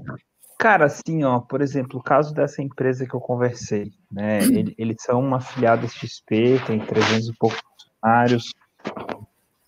[0.58, 4.44] Cara, assim, ó, por exemplo, o caso dessa empresa que eu conversei, né?
[4.44, 8.54] Eles, eles são uma afiliada XP, tem 300 e poucos funcionários,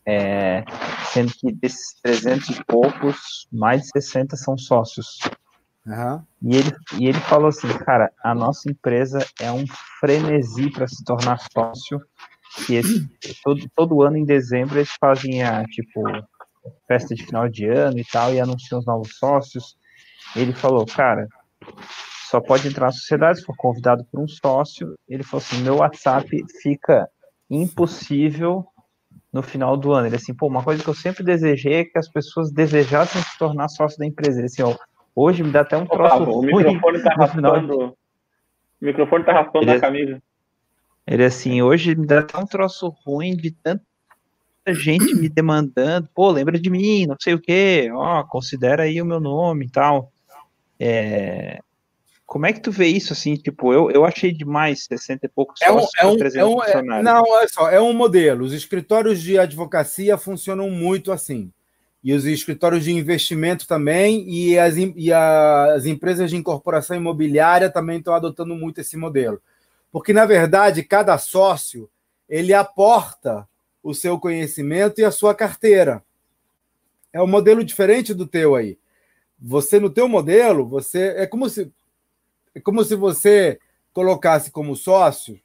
[0.06, 0.64] é,
[1.12, 5.20] sendo que desses 300 e poucos, mais de 60 são sócios.
[5.88, 6.22] Uhum.
[6.44, 9.66] E, ele, e ele falou assim, cara, a nossa empresa é um
[10.00, 12.02] frenesi para se tornar sócio
[12.66, 13.08] que esse,
[13.44, 16.04] todo, todo ano em dezembro eles fazem a, tipo,
[16.88, 19.78] festa de final de ano e tal, e anunciam os novos sócios.
[20.36, 21.28] Ele falou, cara,
[22.30, 24.96] só pode entrar na sociedade se for convidado por um sócio.
[25.08, 26.30] Ele falou assim, meu WhatsApp
[26.62, 27.08] fica
[27.50, 28.66] impossível
[29.32, 30.08] no final do ano.
[30.08, 33.38] Ele assim, pô, uma coisa que eu sempre desejei é que as pessoas desejassem se
[33.38, 34.40] tornar sócio da empresa.
[34.40, 34.76] Ele assim, ó,
[35.18, 37.86] hoje me dá até um troço Opa, o microfone tá raspando.
[37.86, 40.22] O microfone tá raspando na camisa.
[41.06, 43.82] Ele assim, hoje me dá até um troço ruim de tanta
[44.68, 49.06] gente me demandando, pô, lembra de mim, não sei o quê, ó, considera aí o
[49.06, 50.12] meu nome e tal.
[50.80, 51.60] É,
[52.28, 55.62] como é que tu vê isso, assim, tipo, eu, eu achei demais 60 e poucos
[55.62, 58.44] é um, é um, é um é, Não, olha só, é um modelo.
[58.44, 61.52] Os escritórios de advocacia funcionam muito assim.
[62.08, 67.98] E os escritórios de investimento também, e as, e as empresas de incorporação imobiliária também
[67.98, 69.42] estão adotando muito esse modelo
[69.92, 71.90] porque na verdade cada sócio
[72.28, 73.48] ele aporta
[73.82, 76.04] o seu conhecimento e a sua carteira.
[77.14, 78.78] É um modelo diferente do teu aí.
[79.40, 81.72] Você no teu modelo, você é como se
[82.54, 83.60] é como se você
[83.94, 85.40] colocasse como sócio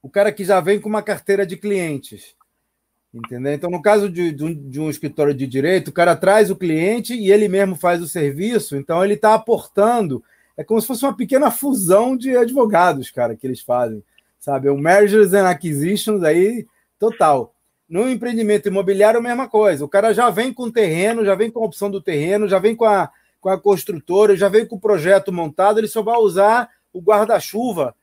[0.00, 2.36] o cara que já vem com uma carteira de clientes.
[3.24, 3.52] Entendeu?
[3.52, 6.56] Então, no caso de, de, um, de um escritório de direito, o cara traz o
[6.56, 10.22] cliente e ele mesmo faz o serviço, então ele está aportando
[10.58, 14.02] é como se fosse uma pequena fusão de advogados, cara, que eles fazem,
[14.40, 14.68] sabe?
[14.68, 16.66] Um mergers and acquisitions aí
[16.98, 17.54] total.
[17.88, 19.84] No empreendimento imobiliário, a mesma coisa.
[19.84, 22.58] O cara já vem com o terreno, já vem com a opção do terreno, já
[22.58, 23.08] vem com a,
[23.40, 27.94] com a construtora, já vem com o projeto montado, ele só vai usar o guarda-chuva,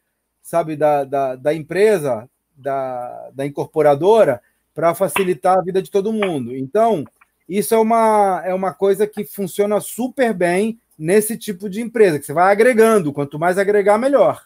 [0.42, 4.42] sabe, da, da, da empresa, da, da incorporadora,
[4.76, 6.54] para facilitar a vida de todo mundo.
[6.54, 7.06] Então,
[7.48, 12.26] isso é uma, é uma coisa que funciona super bem nesse tipo de empresa, que
[12.26, 14.46] você vai agregando, quanto mais agregar, melhor.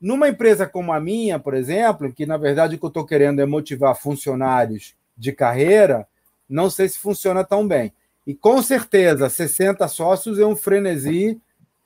[0.00, 3.40] Numa empresa como a minha, por exemplo, que na verdade o que eu estou querendo
[3.40, 6.08] é motivar funcionários de carreira,
[6.48, 7.92] não sei se funciona tão bem.
[8.26, 11.40] E com certeza, 60 sócios é um frenesi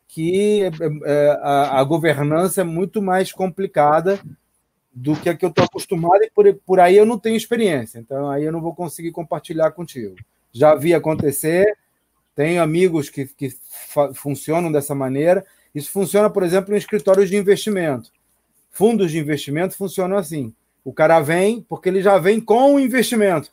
[0.06, 0.70] que é,
[1.04, 4.20] é, a, a, governança é muito mais complicada
[4.94, 7.98] do que a que eu estou acostumado e por, por aí eu não tenho experiência.
[7.98, 10.14] Então aí eu não vou conseguir compartilhar contigo.
[10.52, 11.76] Já vi acontecer,
[12.34, 13.52] tenho amigos que, que
[14.14, 15.44] funcionam dessa maneira.
[15.74, 18.12] Isso funciona, por exemplo, em escritórios de investimento.
[18.70, 20.54] Fundos de investimento funcionam assim.
[20.84, 23.50] O cara vem porque ele já vem com o investimento.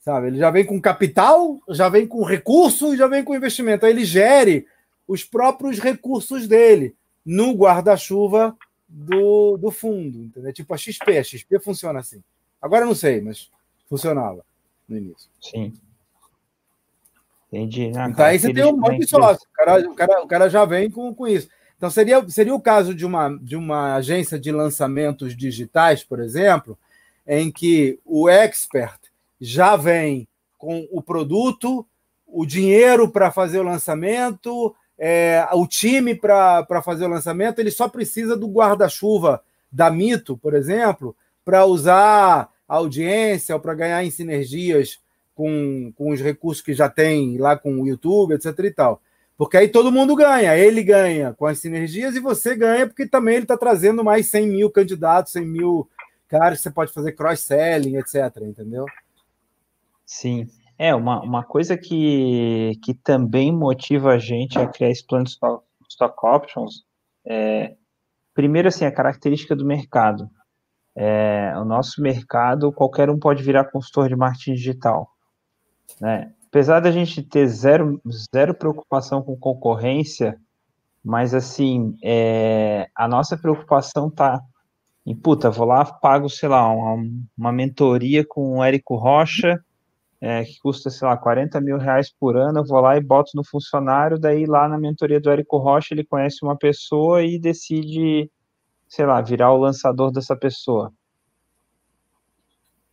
[0.00, 0.28] Sabe?
[0.28, 3.86] Ele já vem com capital, já vem com recurso e já vem com investimento.
[3.86, 4.66] Aí ele gere
[5.08, 6.94] os próprios recursos dele
[7.24, 8.56] no guarda-chuva
[8.90, 10.24] do, do fundo.
[10.24, 10.52] Entendeu?
[10.52, 11.18] Tipo a XP.
[11.18, 12.22] A XP funciona assim.
[12.60, 13.50] Agora não sei, mas
[13.88, 14.44] funcionava
[14.88, 15.30] no início.
[15.40, 15.72] Sim.
[17.52, 17.90] Entendi.
[17.96, 19.46] Ah, então aí você tem um monte de sócio.
[19.48, 21.48] O cara, o, cara, o cara já vem com, com isso.
[21.76, 26.78] Então seria, seria o caso de uma, de uma agência de lançamentos digitais, por exemplo,
[27.26, 29.00] em que o expert
[29.40, 30.28] já vem
[30.58, 31.86] com o produto,
[32.26, 37.88] o dinheiro para fazer o lançamento, é, o time para fazer o lançamento, ele só
[37.88, 39.42] precisa do guarda-chuva
[39.72, 45.00] da Mito, por exemplo, para usar a audiência ou para ganhar em sinergias
[45.34, 48.46] com, com os recursos que já tem lá com o YouTube, etc.
[48.58, 49.00] e tal.
[49.38, 50.54] Porque aí todo mundo ganha.
[50.54, 54.46] Ele ganha com as sinergias e você ganha porque também ele está trazendo mais 100
[54.48, 55.88] mil candidatos, 100 mil
[56.28, 58.36] caras que você pode fazer cross-selling, etc.
[58.42, 58.84] Entendeu?
[60.04, 60.46] Sim.
[60.82, 65.32] É, uma, uma coisa que, que também motiva a gente a criar esse plano de
[65.32, 66.84] stock, stock options
[67.26, 67.74] é,
[68.32, 70.30] primeiro, assim, a característica do mercado.
[70.96, 75.06] É, o nosso mercado, qualquer um pode virar consultor de marketing digital.
[76.00, 76.32] Né?
[76.46, 78.00] apesar da gente ter zero,
[78.34, 80.40] zero preocupação com concorrência,
[81.04, 84.40] mas assim, é, a nossa preocupação tá
[85.06, 86.96] em, puta, vou lá, pago, sei lá, uma,
[87.36, 89.62] uma mentoria com o Érico Rocha,
[90.20, 93.32] é, que custa, sei lá, 40 mil reais por ano, eu vou lá e boto
[93.34, 98.30] no funcionário, daí lá na mentoria do Érico Rocha ele conhece uma pessoa e decide,
[98.88, 100.92] sei lá, virar o lançador dessa pessoa.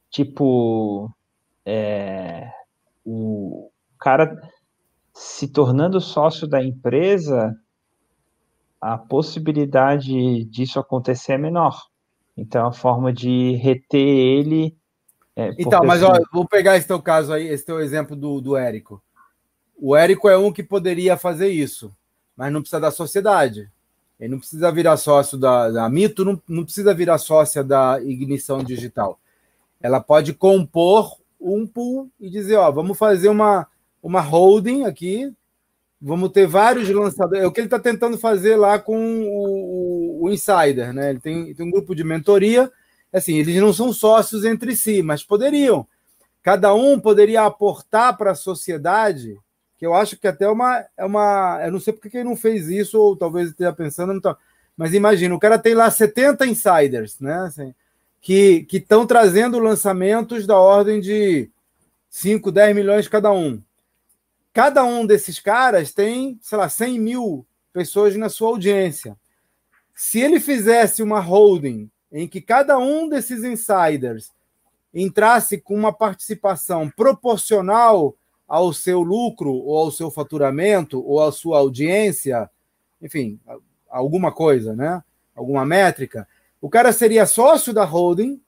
[0.10, 1.12] Tipo,
[1.66, 2.50] é,
[3.06, 3.70] o
[4.00, 4.40] cara
[5.14, 7.54] se tornando sócio da empresa,
[8.80, 11.82] a possibilidade disso acontecer é menor.
[12.38, 14.77] Então, a forma de reter ele.
[15.38, 16.20] É, então, mas assim...
[16.20, 19.00] ó, vou pegar esse teu caso aí, esse teu exemplo do, do Érico.
[19.80, 21.96] O Érico é um que poderia fazer isso,
[22.36, 23.70] mas não precisa da sociedade.
[24.20, 28.64] Ele não precisa virar sócio da, da Mito, não, não precisa virar sócia da Ignição
[28.64, 29.20] Digital.
[29.80, 33.68] Ela pode compor um pool e dizer, ó, vamos fazer uma,
[34.02, 35.32] uma holding aqui,
[36.02, 37.44] vamos ter vários lançadores.
[37.44, 41.12] É o que ele está tentando fazer lá com o, o, o, Insider, né?
[41.12, 42.72] Ele tem, tem um grupo de mentoria,
[43.14, 45.88] assim, eles não são sócios entre si, mas poderiam.
[46.42, 49.38] Cada um poderia aportar para a sociedade,
[49.78, 51.60] que eu acho que até é uma, é uma.
[51.64, 54.22] Eu não sei porque ele não fez isso, ou talvez esteja pensando,
[54.76, 57.36] mas imagina, o cara tem lá 70 insiders, né?
[57.40, 57.74] Assim,
[58.22, 61.50] que estão trazendo lançamentos da ordem de
[62.10, 63.62] 5, 10 milhões cada um.
[64.54, 69.16] Cada um desses caras tem, sei lá, 100 mil pessoas na sua audiência.
[69.94, 74.32] Se ele fizesse uma holding em que cada um desses insiders
[74.94, 78.16] entrasse com uma participação proporcional
[78.48, 82.50] ao seu lucro ou ao seu faturamento ou à sua audiência,
[83.02, 83.40] enfim,
[83.90, 85.04] alguma coisa, né?
[85.36, 86.28] Alguma métrica,
[86.60, 88.42] o cara seria sócio da holding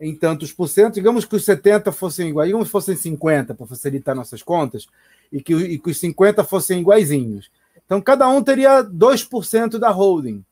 [0.00, 3.66] em tantos por cento, digamos que os 70 fossem iguais, digamos que fossem 50 para
[3.66, 4.88] facilitar nossas contas,
[5.30, 7.52] e que, e que os 50 fossem iguaizinhos.
[7.86, 10.44] Então, cada um teria 2% da holding,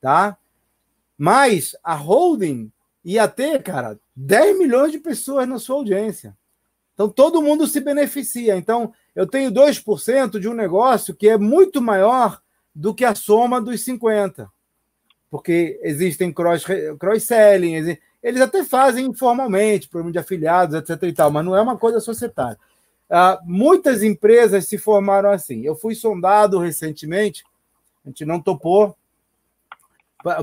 [0.00, 0.37] tá?
[1.18, 2.72] Mas a holding
[3.04, 6.36] ia ter, cara, 10 milhões de pessoas na sua audiência.
[6.94, 8.56] Então, todo mundo se beneficia.
[8.56, 12.40] Então, eu tenho 2% de um negócio que é muito maior
[12.74, 14.48] do que a soma dos 50
[15.30, 21.02] porque existem cross-selling, cross eles até fazem informalmente, programa de afiliados, etc.
[21.04, 22.58] e tal, mas não é uma coisa societária.
[23.08, 25.64] Uh, muitas empresas se formaram assim.
[25.64, 27.44] Eu fui sondado recentemente,
[28.04, 28.96] a gente não topou,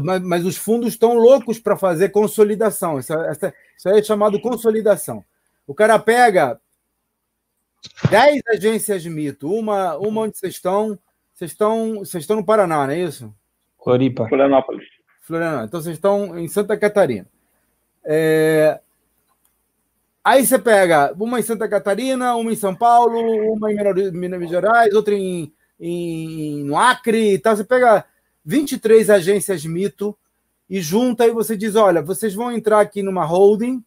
[0.02, 2.98] mas, mas os fundos estão loucos para fazer consolidação.
[3.00, 5.24] Isso, essa, isso aí é chamado consolidação.
[5.68, 6.60] O cara pega
[8.10, 10.98] 10 agências de mito, uma, uma onde vocês estão.
[11.34, 13.34] Vocês estão, vocês estão no Paraná, não é isso?
[13.84, 14.28] Floripa.
[14.28, 14.86] Florianópolis.
[15.22, 15.68] Florianópolis.
[15.68, 17.28] Então vocês estão em Santa Catarina.
[18.06, 18.80] É...
[20.24, 23.20] Aí você pega uma em Santa Catarina, uma em São Paulo,
[23.54, 27.56] uma em Minas Gerais, outra em, em, no Acre e tal.
[27.56, 28.06] Você pega
[28.46, 30.16] 23 agências mito
[30.70, 33.84] e junta e você diz: olha, vocês vão entrar aqui numa holding,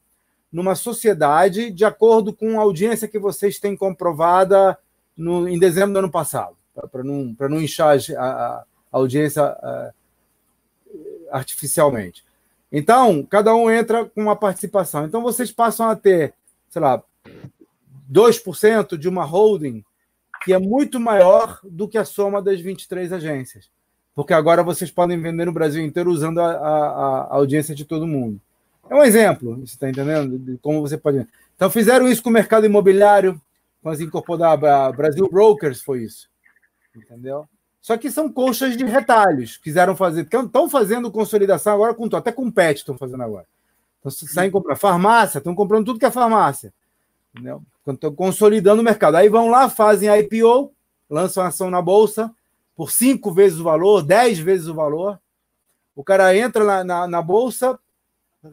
[0.52, 4.76] numa sociedade, de acordo com a audiência que vocês têm comprovada
[5.16, 6.56] no, em dezembro do ano passado,
[6.90, 9.92] para não, não inchar a, a, audiência uh,
[11.30, 12.24] artificialmente.
[12.70, 15.04] Então, cada um entra com uma participação.
[15.04, 16.34] Então, vocês passam a ter,
[16.68, 17.02] sei lá,
[18.10, 19.84] 2% de uma holding
[20.44, 23.70] que é muito maior do que a soma das 23 agências.
[24.18, 28.04] Porque agora vocês podem vender no Brasil inteiro usando a, a, a audiência de todo
[28.04, 28.40] mundo.
[28.90, 30.36] É um exemplo, você está entendendo?
[30.36, 31.24] De como você pode.
[31.54, 33.40] Então, fizeram isso com o mercado imobiliário,
[33.80, 34.96] com as incorporadas.
[34.96, 36.28] Brasil Brokers foi isso.
[36.96, 37.46] Entendeu?
[37.80, 39.56] Só que são colchas de retalhos.
[39.56, 40.22] Quiseram fazer.
[40.22, 43.46] Estão fazendo consolidação agora com até com pet estão fazendo agora.
[44.00, 46.72] Então, saem comprar farmácia, estão comprando tudo que é farmácia.
[47.86, 49.14] Estão consolidando o mercado.
[49.14, 50.72] Aí vão lá, fazem a IPO,
[51.08, 52.34] lançam ação na bolsa
[52.78, 55.18] por cinco vezes o valor, dez vezes o valor.
[55.96, 57.76] O cara entra na, na, na bolsa,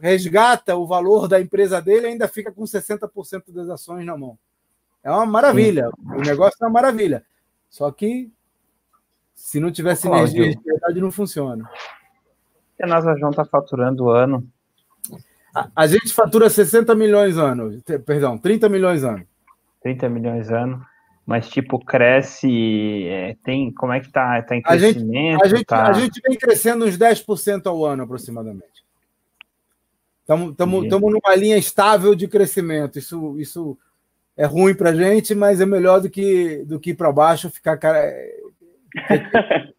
[0.02, 4.36] resgata o valor da empresa dele e ainda fica com 60% das ações na mão.
[5.00, 5.90] É uma maravilha.
[6.04, 7.24] O negócio é uma maravilha.
[7.70, 8.28] Só que
[9.32, 11.70] se não tiver sinergia de verdade, não funciona.
[12.82, 14.44] a NASA João está faturando o ano?
[15.54, 19.24] A, a, gente fatura 60 milhões ano, perdão, 30 milhões ano.
[19.84, 20.84] 30 milhões ano.
[21.26, 23.04] Mas, tipo, cresce.
[23.08, 23.72] É, tem.
[23.72, 24.40] Como é que tá?
[24.42, 25.42] Tá em crescimento?
[25.42, 25.88] A gente, a gente, tá...
[25.88, 28.86] a gente vem crescendo uns 10% ao ano, aproximadamente.
[30.22, 32.98] Estamos numa linha estável de crescimento.
[32.98, 33.76] Isso, isso
[34.36, 37.50] é ruim para a gente, mas é melhor do que, do que ir para baixo
[37.50, 37.76] ficar.
[37.76, 38.12] Cara...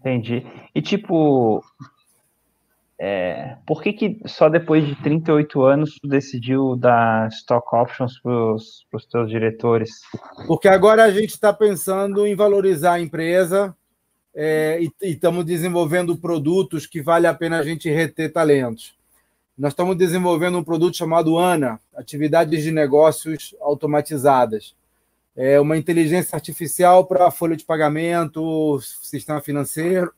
[0.00, 0.46] Entendi.
[0.74, 1.64] E, tipo,
[2.98, 8.54] é, por que, que só depois de 38 anos tu decidiu dar stock options para
[8.54, 9.90] os teus diretores?
[10.46, 13.76] Porque agora a gente está pensando em valorizar a empresa
[14.34, 18.96] é, e estamos desenvolvendo produtos que vale a pena a gente reter talentos.
[19.56, 24.74] Nós estamos desenvolvendo um produto chamado ANA, Atividades de Negócios Automatizadas.
[25.34, 30.12] É uma inteligência artificial para folha de pagamento, sistema financeiro.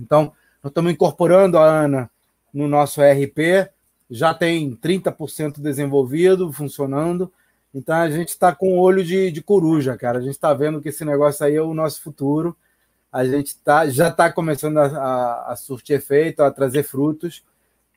[0.00, 0.32] Então,
[0.62, 2.10] nós estamos incorporando a ANA
[2.52, 3.68] no nosso ERP,
[4.10, 7.32] já tem 30% desenvolvido, funcionando.
[7.74, 10.18] Então a gente está com olho de, de coruja, cara.
[10.18, 12.56] A gente está vendo que esse negócio aí é o nosso futuro.
[13.12, 17.44] A gente tá, já está começando a, a, a, surtir efeito, a trazer frutos.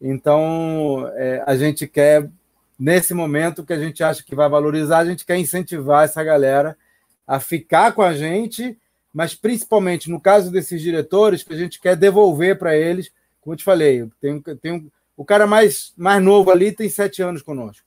[0.01, 2.29] Então é, a gente quer,
[2.77, 6.77] nesse momento que a gente acha que vai valorizar, a gente quer incentivar essa galera
[7.25, 8.77] a ficar com a gente
[9.13, 13.57] mas principalmente no caso desses diretores, que a gente quer devolver para eles, como eu
[13.57, 17.85] te falei, tem, tem o cara mais, mais novo ali tem sete anos conosco,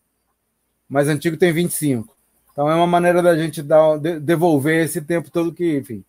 [0.88, 2.14] mais antigo tem 25.
[2.52, 6.04] Então é uma maneira da gente dar, devolver esse tempo todo que, enfim,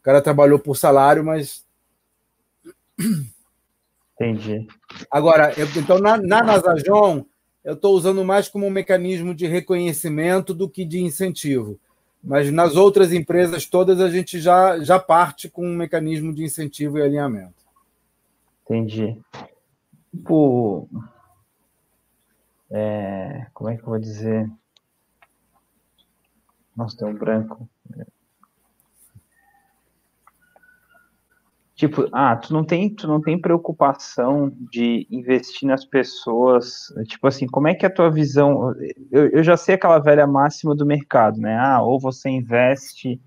[0.00, 1.64] o cara trabalhou por salário, mas.
[4.14, 4.66] Entendi.
[5.10, 7.24] Agora, eu, então na, na Nasajon,
[7.64, 11.80] eu estou usando mais como um mecanismo de reconhecimento do que de incentivo.
[12.22, 16.98] Mas nas outras empresas todas a gente já, já parte com um mecanismo de incentivo
[16.98, 17.64] e alinhamento.
[18.64, 19.20] Entendi.
[20.10, 20.88] Tipo,
[22.70, 24.50] é, como é que eu vou dizer?
[26.76, 27.68] Nossa, tem um branco.
[31.80, 36.92] Tipo, ah, tu não tem, tu não tem preocupação de investir nas pessoas.
[37.06, 38.74] Tipo assim, como é que é a tua visão?
[39.10, 41.56] Eu, eu já sei aquela velha máxima do mercado, né?
[41.58, 43.18] Ah, ou você investe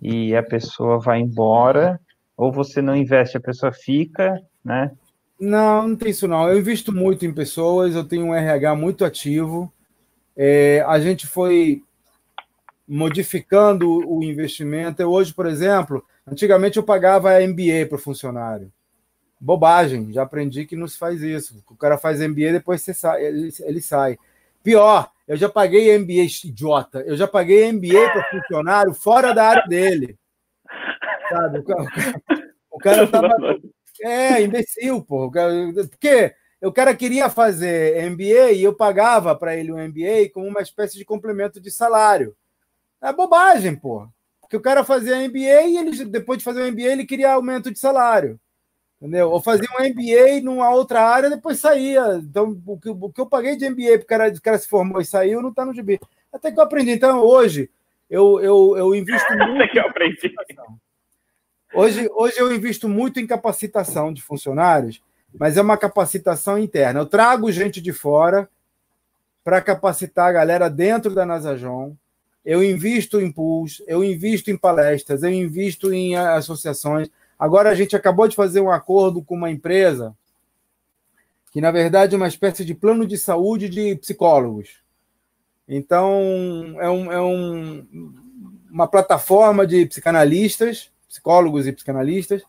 [0.00, 2.00] e a pessoa vai embora,
[2.36, 4.92] ou você não investe, a pessoa fica, né?
[5.40, 6.48] Não, não tem isso não.
[6.48, 9.72] Eu invisto muito em pessoas, eu tenho um RH muito ativo.
[10.36, 11.82] É, a gente foi
[12.86, 15.02] modificando o investimento.
[15.02, 18.72] Eu, hoje, por exemplo, Antigamente eu pagava MBA para o funcionário.
[19.38, 21.62] Bobagem, já aprendi que não se faz isso.
[21.70, 24.18] O cara faz MBA depois você sai, ele, ele sai.
[24.62, 27.00] Pior, eu já paguei MBA idiota.
[27.06, 30.18] Eu já paguei MBA para funcionário fora da área dele.
[31.28, 31.58] Sabe?
[31.58, 31.84] O cara,
[32.70, 33.36] o cara tava.
[34.02, 35.30] É, imbecil, pô.
[35.30, 40.60] Porque o cara queria fazer MBA e eu pagava para ele um MBA como uma
[40.60, 42.36] espécie de complemento de salário.
[43.00, 44.08] É bobagem, pô.
[44.46, 47.68] Porque o cara fazia MBA e ele, depois de fazer o MBA, ele queria aumento
[47.68, 48.38] de salário.
[49.00, 49.28] Entendeu?
[49.28, 52.20] Ou fazia um MBA numa outra área, depois saía.
[52.22, 55.04] Então, o que, o que eu paguei de MBA para o cara, se formou e
[55.04, 55.98] saiu, não está no GB.
[56.32, 56.92] Até que eu aprendi.
[56.92, 57.68] Então, hoje,
[58.08, 59.56] eu, eu, eu invisto muito.
[59.58, 60.34] Até que eu aprendi.
[61.74, 65.02] Hoje, hoje eu invisto muito em capacitação de funcionários,
[65.36, 67.00] mas é uma capacitação interna.
[67.00, 68.48] Eu trago gente de fora
[69.42, 71.96] para capacitar a galera dentro da Nasajon
[72.46, 77.10] eu invisto em pools, eu invisto em palestras, eu invisto em associações.
[77.36, 80.16] Agora a gente acabou de fazer um acordo com uma empresa
[81.50, 84.76] que, na verdade, é uma espécie de plano de saúde de psicólogos.
[85.68, 88.14] Então, é, um, é um,
[88.70, 92.42] uma plataforma de psicanalistas, psicólogos e psicanalistas.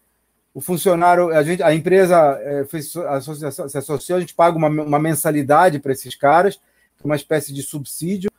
[0.53, 4.67] O funcionário, a, gente, a empresa é, fez, associação, se associou, a gente paga uma,
[4.67, 6.59] uma mensalidade para esses caras,
[7.03, 8.29] uma espécie de subsídio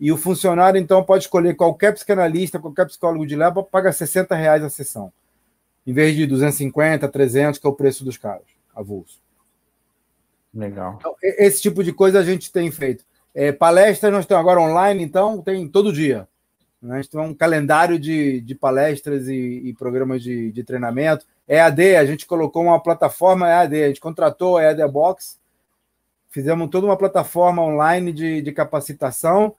[0.00, 4.62] e o funcionário, então, pode escolher qualquer psicanalista, qualquer psicólogo de lá, paga 60 reais
[4.62, 5.12] a sessão,
[5.84, 9.20] em vez de 250, 300, que é o preço dos caras, avulso.
[10.54, 10.96] Legal.
[10.98, 13.04] Então, esse tipo de coisa a gente tem feito.
[13.34, 16.28] É, palestras nós temos agora online, então, tem todo dia.
[16.80, 16.94] Né?
[16.94, 21.26] A gente tem um calendário de, de palestras e, e programas de, de treinamento.
[21.46, 25.38] EAD, a gente colocou uma plataforma EAD, a gente contratou a EAD Box,
[26.30, 29.54] fizemos toda uma plataforma online de, de capacitação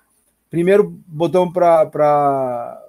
[0.50, 2.82] Primeiro botamos para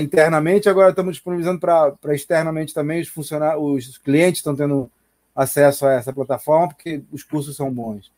[0.00, 3.00] internamente, agora estamos disponibilizando para externamente também.
[3.00, 4.90] Os funcionários, os clientes estão tendo
[5.34, 8.12] acesso a essa plataforma, porque os cursos são bons.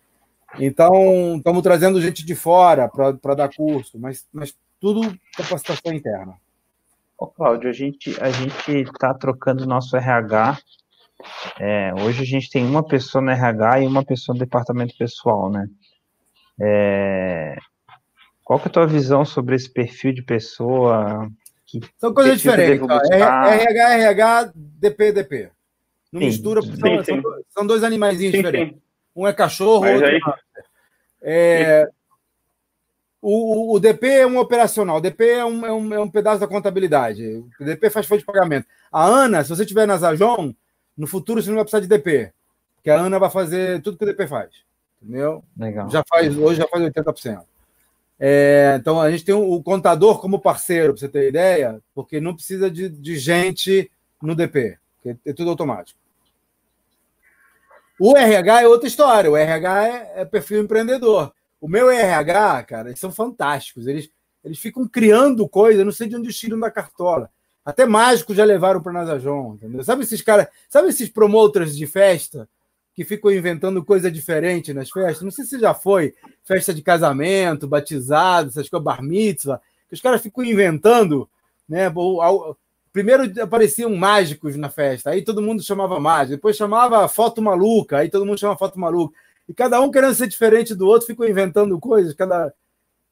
[0.59, 6.35] Então, estamos trazendo gente de fora para dar curso, mas, mas tudo capacitação interna.
[7.19, 8.31] Ô, Cláudio, a gente a
[8.83, 10.59] está trocando nosso RH.
[11.59, 15.51] É, hoje a gente tem uma pessoa no RH e uma pessoa no departamento pessoal,
[15.51, 15.69] né?
[16.61, 17.57] É,
[18.47, 21.29] qual que é a tua visão sobre esse perfil de pessoa?
[21.99, 22.89] São coisas diferentes.
[23.11, 25.51] RH, RH, DP, DP.
[26.13, 27.23] Não sim, mistura, sim, são, sim.
[27.49, 28.79] São, dois animais diferentes.
[29.17, 30.21] Um é cachorro, Mas outro aí...
[31.23, 31.89] é,
[33.21, 36.39] o, o, DP é um operacional, o DP é um, é, um, é um pedaço
[36.39, 37.45] da contabilidade.
[37.61, 38.69] O DP faz folha de pagamento.
[38.93, 40.55] A Ana, se você tiver na Zajon,
[40.97, 42.33] no futuro você não vai precisar de DP.
[42.77, 44.51] Porque a Ana vai fazer tudo que o DP faz.
[45.03, 45.43] Entendeu?
[45.59, 45.91] Legal.
[45.91, 47.45] Já faz, hoje já faz 80%.
[48.19, 52.35] É, então a gente tem o contador como parceiro, para você ter ideia, porque não
[52.35, 53.91] precisa de, de gente
[54.23, 54.79] no DP,
[55.25, 55.99] é tudo automático.
[57.99, 59.31] O RH é outra história.
[59.31, 61.33] O RH é, é, perfil empreendedor.
[61.61, 63.87] O meu RH, cara, eles são fantásticos.
[63.87, 64.11] Eles,
[64.45, 67.31] eles ficam criando coisas, não sei de onde tiram da cartola.
[67.65, 69.83] Até mágicos já levaram para Nazajon, entendeu?
[69.83, 72.49] Sabe esses caras, sabe esses promoters de festa
[72.97, 75.23] que ficam inventando coisa diferente nas festas?
[75.23, 80.01] Não sei se já foi festa de casamento, batizado, essas coisas, bar mitzvah, que os
[80.01, 81.29] caras ficam inventando,
[81.69, 81.93] né?
[82.93, 88.09] Primeiro apareciam mágicos na festa, aí todo mundo chamava mágico, depois chamava foto maluca, aí
[88.09, 89.15] todo mundo chamava foto maluca.
[89.49, 92.15] E cada um querendo ser diferente do outro, ficou inventando coisas.
[92.15, 92.53] Cada...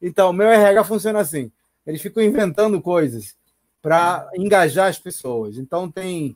[0.00, 1.52] Então, o meu RH funciona assim.
[1.86, 3.36] Eles ficam inventando coisas
[3.84, 5.58] para engajar as pessoas.
[5.58, 6.34] Então tem.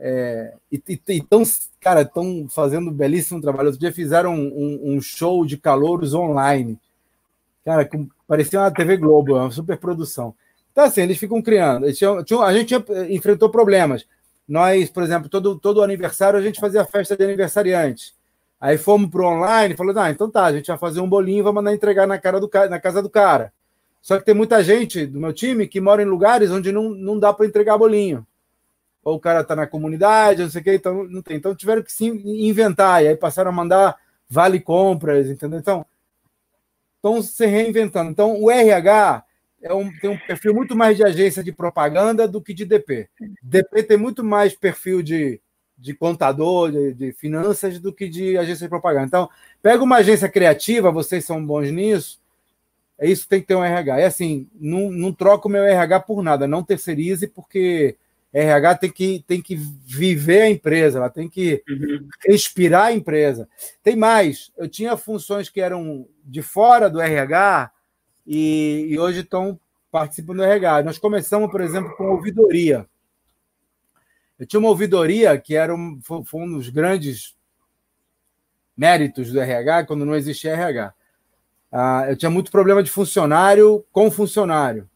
[0.00, 1.42] É, e estão,
[1.80, 3.66] cara, estão fazendo um belíssimo trabalho.
[3.66, 6.78] Outro dia fizeram um, um, show de calouros online.
[7.64, 10.34] Cara, com, parecia uma TV Globo, uma super produção.
[10.70, 11.86] Então, assim, eles ficam criando.
[11.86, 12.74] Eles tinham, tinham, a gente
[13.10, 14.06] enfrentou problemas.
[14.46, 18.14] Nós, por exemplo, todo, todo aniversário a gente fazia festa de aniversariante.
[18.60, 21.40] Aí fomos para o online, falou: ah, então tá, a gente vai fazer um bolinho
[21.40, 23.52] e vai mandar entregar na, cara do, na casa do cara.
[24.00, 27.18] Só que tem muita gente do meu time que mora em lugares onde não, não
[27.18, 28.26] dá para entregar bolinho.
[29.08, 31.36] Ou o cara está na comunidade, não sei o que, então não tem.
[31.36, 33.96] Então tiveram que se inventar, e aí passaram a mandar
[34.28, 35.58] vale compras, entendeu?
[35.58, 35.86] Então,
[36.96, 38.10] estão se reinventando.
[38.10, 39.24] Então, o RH
[39.62, 43.08] é um, tem um perfil muito mais de agência de propaganda do que de DP.
[43.42, 45.40] DP tem muito mais perfil de,
[45.76, 49.06] de contador, de, de finanças, do que de agência de propaganda.
[49.06, 49.30] Então,
[49.62, 52.20] pega uma agência criativa, vocês são bons nisso,
[52.98, 54.00] é isso tem que ter um RH.
[54.00, 57.96] É assim, não, não troco meu RH por nada, não terceirize, porque
[58.32, 62.08] RH tem que, tem que viver a empresa, ela tem que uhum.
[62.26, 63.48] respirar a empresa.
[63.82, 67.72] Tem mais, eu tinha funções que eram de fora do RH,
[68.28, 69.58] e, e hoje estão
[69.90, 70.82] participando do RH.
[70.82, 72.86] Nós começamos, por exemplo, com ouvidoria.
[74.38, 77.34] Eu tinha uma ouvidoria que era um, foi, um dos grandes
[78.76, 80.92] méritos do RH, quando não existia RH.
[81.72, 84.88] Ah, eu tinha muito problema de funcionário com funcionário.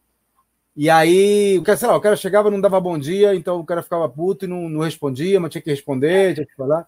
[0.75, 3.65] E aí, o cara, sei lá, o cara chegava não dava bom dia, então o
[3.65, 6.87] cara ficava puto e não, não respondia, mas tinha que responder, tinha que falar.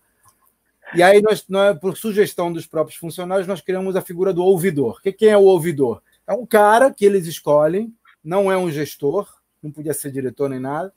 [0.96, 5.02] E aí, nós, nós, por sugestão dos próprios funcionários, nós criamos a figura do ouvidor.
[5.02, 6.02] Quem é o ouvidor?
[6.28, 7.94] É um cara que eles escolhem,
[8.24, 9.28] não é um gestor,
[9.62, 10.92] não podia ser diretor nem nada.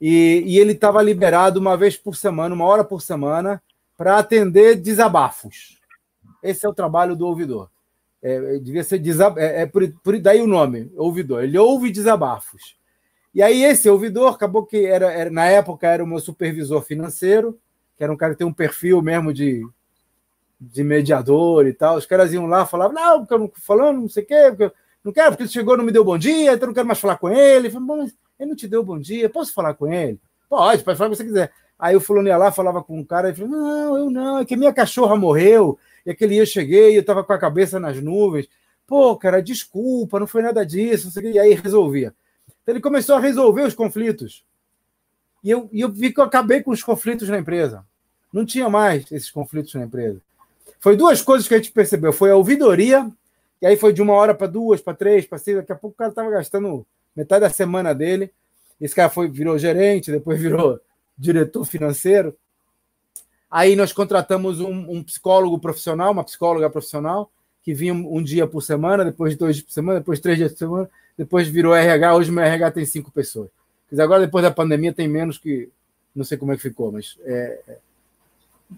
[0.00, 3.62] E, e ele estava liberado uma vez por semana, uma hora por semana,
[3.96, 5.78] para atender desabafos.
[6.42, 7.68] Esse é o trabalho do ouvidor.
[8.28, 9.38] É, devia ser desab...
[9.38, 11.44] é, é por, por, daí o nome, ouvidor.
[11.44, 12.76] Ele ouve desabafos.
[13.34, 17.58] E aí esse ouvidor acabou que era, era, na época era o meu supervisor financeiro,
[17.96, 19.62] que era um cara que tem um perfil mesmo de
[20.60, 21.96] de mediador e tal.
[21.96, 24.64] Os caras iam lá, falavam, não, porque eu não falando, não sei o quê, porque
[24.64, 24.72] eu
[25.04, 26.98] não quero, porque ele chegou não me deu bom dia, então eu não quero mais
[26.98, 27.70] falar com ele.
[27.70, 30.20] Falei, mas ele não te deu bom dia, posso falar com ele?
[30.48, 31.52] Pode, pode falar o que você quiser.
[31.78, 34.44] Aí o fulano ia lá, falava com um cara, e falou, não, eu não, é
[34.44, 38.02] que minha cachorra morreu, e aquele dia eu cheguei, eu tava com a cabeça nas
[38.02, 38.48] nuvens.
[38.86, 41.12] Pô, cara, desculpa, não foi nada disso.
[41.20, 42.14] E aí resolvia.
[42.62, 44.42] Então ele começou a resolver os conflitos.
[45.44, 47.84] E eu, e eu vi que eu acabei com os conflitos na empresa.
[48.32, 50.18] Não tinha mais esses conflitos na empresa.
[50.80, 52.10] Foi duas coisas que a gente percebeu.
[52.10, 53.06] Foi a ouvidoria,
[53.60, 55.58] e aí foi de uma hora para duas, para três, para seis.
[55.58, 58.32] Daqui a pouco o cara estava gastando metade da semana dele.
[58.80, 60.80] Esse cara foi, virou gerente, depois virou
[61.18, 62.34] diretor financeiro.
[63.50, 67.30] Aí nós contratamos um, um psicólogo profissional, uma psicóloga profissional,
[67.62, 70.52] que vinha um, um, dia por semana, depois dois dias por semana, depois três dias
[70.52, 72.14] por semana, depois virou RH.
[72.14, 73.48] Hoje meu RH tem cinco pessoas.
[73.98, 75.68] agora, depois da pandemia, tem menos que.
[76.14, 77.78] Não sei como é que ficou, mas é, é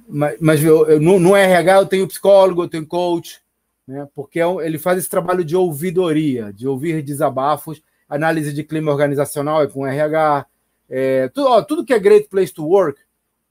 [0.08, 3.40] mas, mas eu, eu, no, no, RH eu tenho psicólogo, eu tenho coach,
[3.86, 4.08] né?
[4.14, 9.62] porque é ele faz esse trabalho de ouvidoria, de ouvir desabafos, análise de clima organizacional
[9.62, 10.46] é com RH,
[10.88, 13.00] é, tudo, ó, tudo que é Great Place to Work,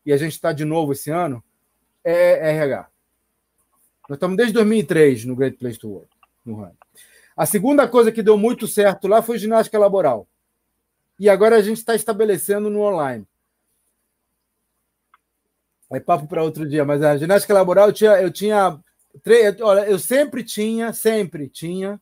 [0.05, 1.43] e a gente está de novo esse ano,
[2.03, 2.87] é RH.
[4.07, 6.09] Nós estamos desde 2003 no Great Place to Work,
[6.45, 6.71] no Run.
[7.37, 10.27] A segunda coisa que deu muito certo lá foi ginástica laboral.
[11.19, 13.27] E agora a gente está estabelecendo no online.
[15.91, 18.79] É papo para outro dia, mas a ginástica laboral eu tinha, eu tinha
[19.61, 21.99] olha, eu sempre tinha, sempre tinha,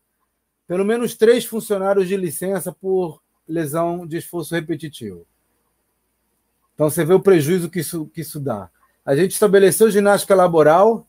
[0.67, 5.25] pelo menos três funcionários de licença por lesão de esforço repetitivo.
[6.77, 8.69] Então você vê o prejuízo que isso, que isso dá.
[9.03, 11.07] A gente estabeleceu ginástica laboral,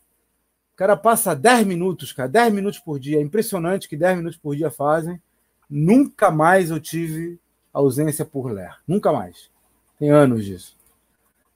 [0.72, 3.18] o cara passa 10 minutos, cara, 10 minutos por dia.
[3.18, 5.20] É impressionante que 10 minutos por dia fazem.
[5.68, 7.38] Nunca mais eu tive
[7.70, 8.74] ausência por ler.
[8.88, 9.50] Nunca mais.
[9.98, 10.74] Tem anos disso.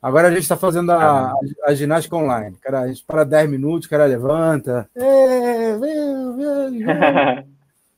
[0.02, 1.34] Agora a gente está fazendo a, a,
[1.64, 2.58] a, ginástica online.
[2.60, 4.90] Cara, a gente para 10 minutos, o cara levanta.
[4.94, 5.72] É,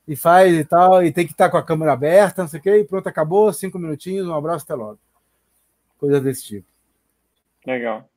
[0.07, 1.03] e faz e tal.
[1.03, 2.77] E tem que estar tá com a câmera aberta, não sei o quê.
[2.77, 3.51] E pronto, acabou.
[3.51, 4.99] Cinco minutinhos, um abraço, até logo.
[5.97, 6.67] Coisa desse tipo.
[7.65, 8.09] Legal.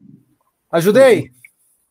[0.71, 1.33] Ajudei?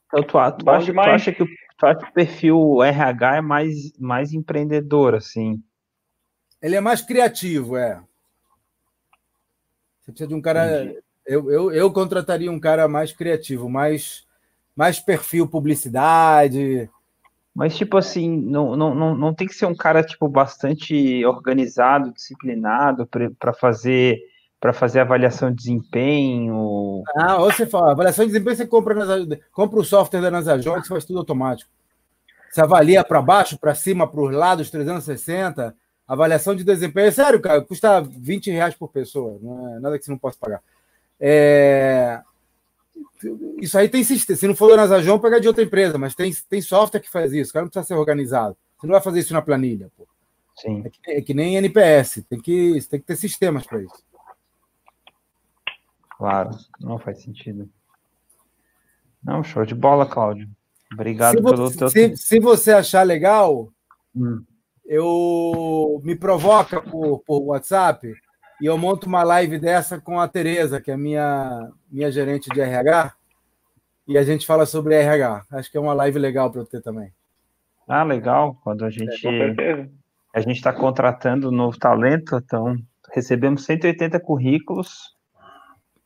[0.07, 1.47] Então, tu, tu, acha, tu acha que o,
[1.77, 5.61] tu acha que o perfil RH é mais, mais empreendedor, assim?
[6.61, 8.01] Ele é mais criativo, é.
[9.99, 10.95] Você precisa de um cara.
[11.25, 14.25] Eu, eu, eu contrataria um cara mais criativo, mais,
[14.75, 16.89] mais perfil publicidade.
[17.53, 22.13] Mas, tipo assim, não, não, não, não tem que ser um cara, tipo, bastante organizado,
[22.13, 23.07] disciplinado
[23.39, 24.21] para fazer
[24.59, 27.03] para fazer avaliação de desempenho.
[27.15, 28.95] Ah, ou você fala, avaliação de desempenho você compra,
[29.51, 31.69] compra o software da Nasajox, faz tudo automático.
[32.49, 35.75] Você avalia para baixo, para cima, para os lados, 360.
[36.07, 40.05] Avaliação de desempenho, é sério, cara, custa 20 reais por pessoa, não é nada que
[40.05, 40.61] você não possa pagar.
[41.19, 42.21] É...
[43.61, 44.37] Isso aí tem sistema.
[44.37, 47.33] Se não for da Nasajon, pegar de outra empresa, mas tem, tem software que faz
[47.33, 47.49] isso.
[47.49, 48.55] O cara não precisa ser organizado.
[48.77, 49.91] Você não vai fazer isso na planilha.
[49.97, 50.07] Pô.
[50.55, 50.83] Sim.
[50.85, 52.23] É, que, é que nem NPS.
[52.29, 54.03] Tem que, tem que ter sistemas para isso.
[56.17, 56.49] Claro,
[56.79, 57.69] não faz sentido.
[59.23, 60.49] Não, show de bola, Cláudio.
[60.91, 63.69] Obrigado se você, pelo teu se, se você achar legal,
[64.15, 64.43] hum.
[64.85, 68.11] eu me provoca por, por WhatsApp
[68.59, 72.59] e eu monto uma live dessa com a Tereza, que é minha minha gerente de
[72.59, 73.13] RH,
[74.07, 75.45] e a gente fala sobre RH.
[75.51, 77.13] Acho que é uma live legal para eu ter também.
[77.87, 78.57] Ah, legal.
[78.63, 79.87] Quando a gente é,
[80.33, 82.75] a gente está contratando um novo talento, então
[83.13, 85.16] recebemos 180 currículos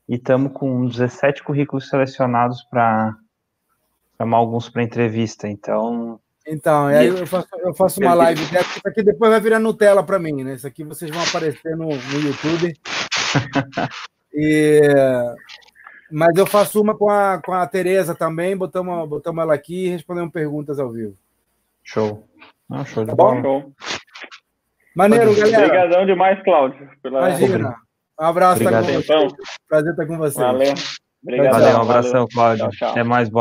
[0.08, 3.16] e estamos com 17 currículos selecionados para
[4.18, 5.48] chamar alguns para entrevista.
[5.48, 6.20] Então.
[6.46, 10.04] Então, aí eu faço, eu faço uma live dessa, isso aqui depois vai virar Nutella
[10.04, 10.56] para mim, né?
[10.56, 12.74] Isso aqui vocês vão aparecer no, no YouTube.
[14.34, 14.82] e,
[16.12, 19.90] mas eu faço uma com a, com a Tereza também, botamos, botamos ela aqui e
[19.90, 21.16] respondemos perguntas ao vivo.
[21.84, 22.28] Show.
[22.70, 23.42] Ah, show de tá bola.
[23.42, 23.72] Show.
[24.96, 25.66] Maneiro, galera.
[25.66, 26.90] Obrigadão demais, Cláudio.
[27.02, 27.30] Pela...
[27.30, 27.76] Imagina.
[28.22, 29.28] Um abraço, tá com você.
[29.68, 30.38] Prazer estar com você.
[30.38, 30.74] Valeu.
[31.24, 31.54] Obrigado.
[31.54, 32.70] Valeu, um abração, Cláudio.
[32.70, 32.92] Tchau, tchau.
[32.92, 33.40] Até mais, boa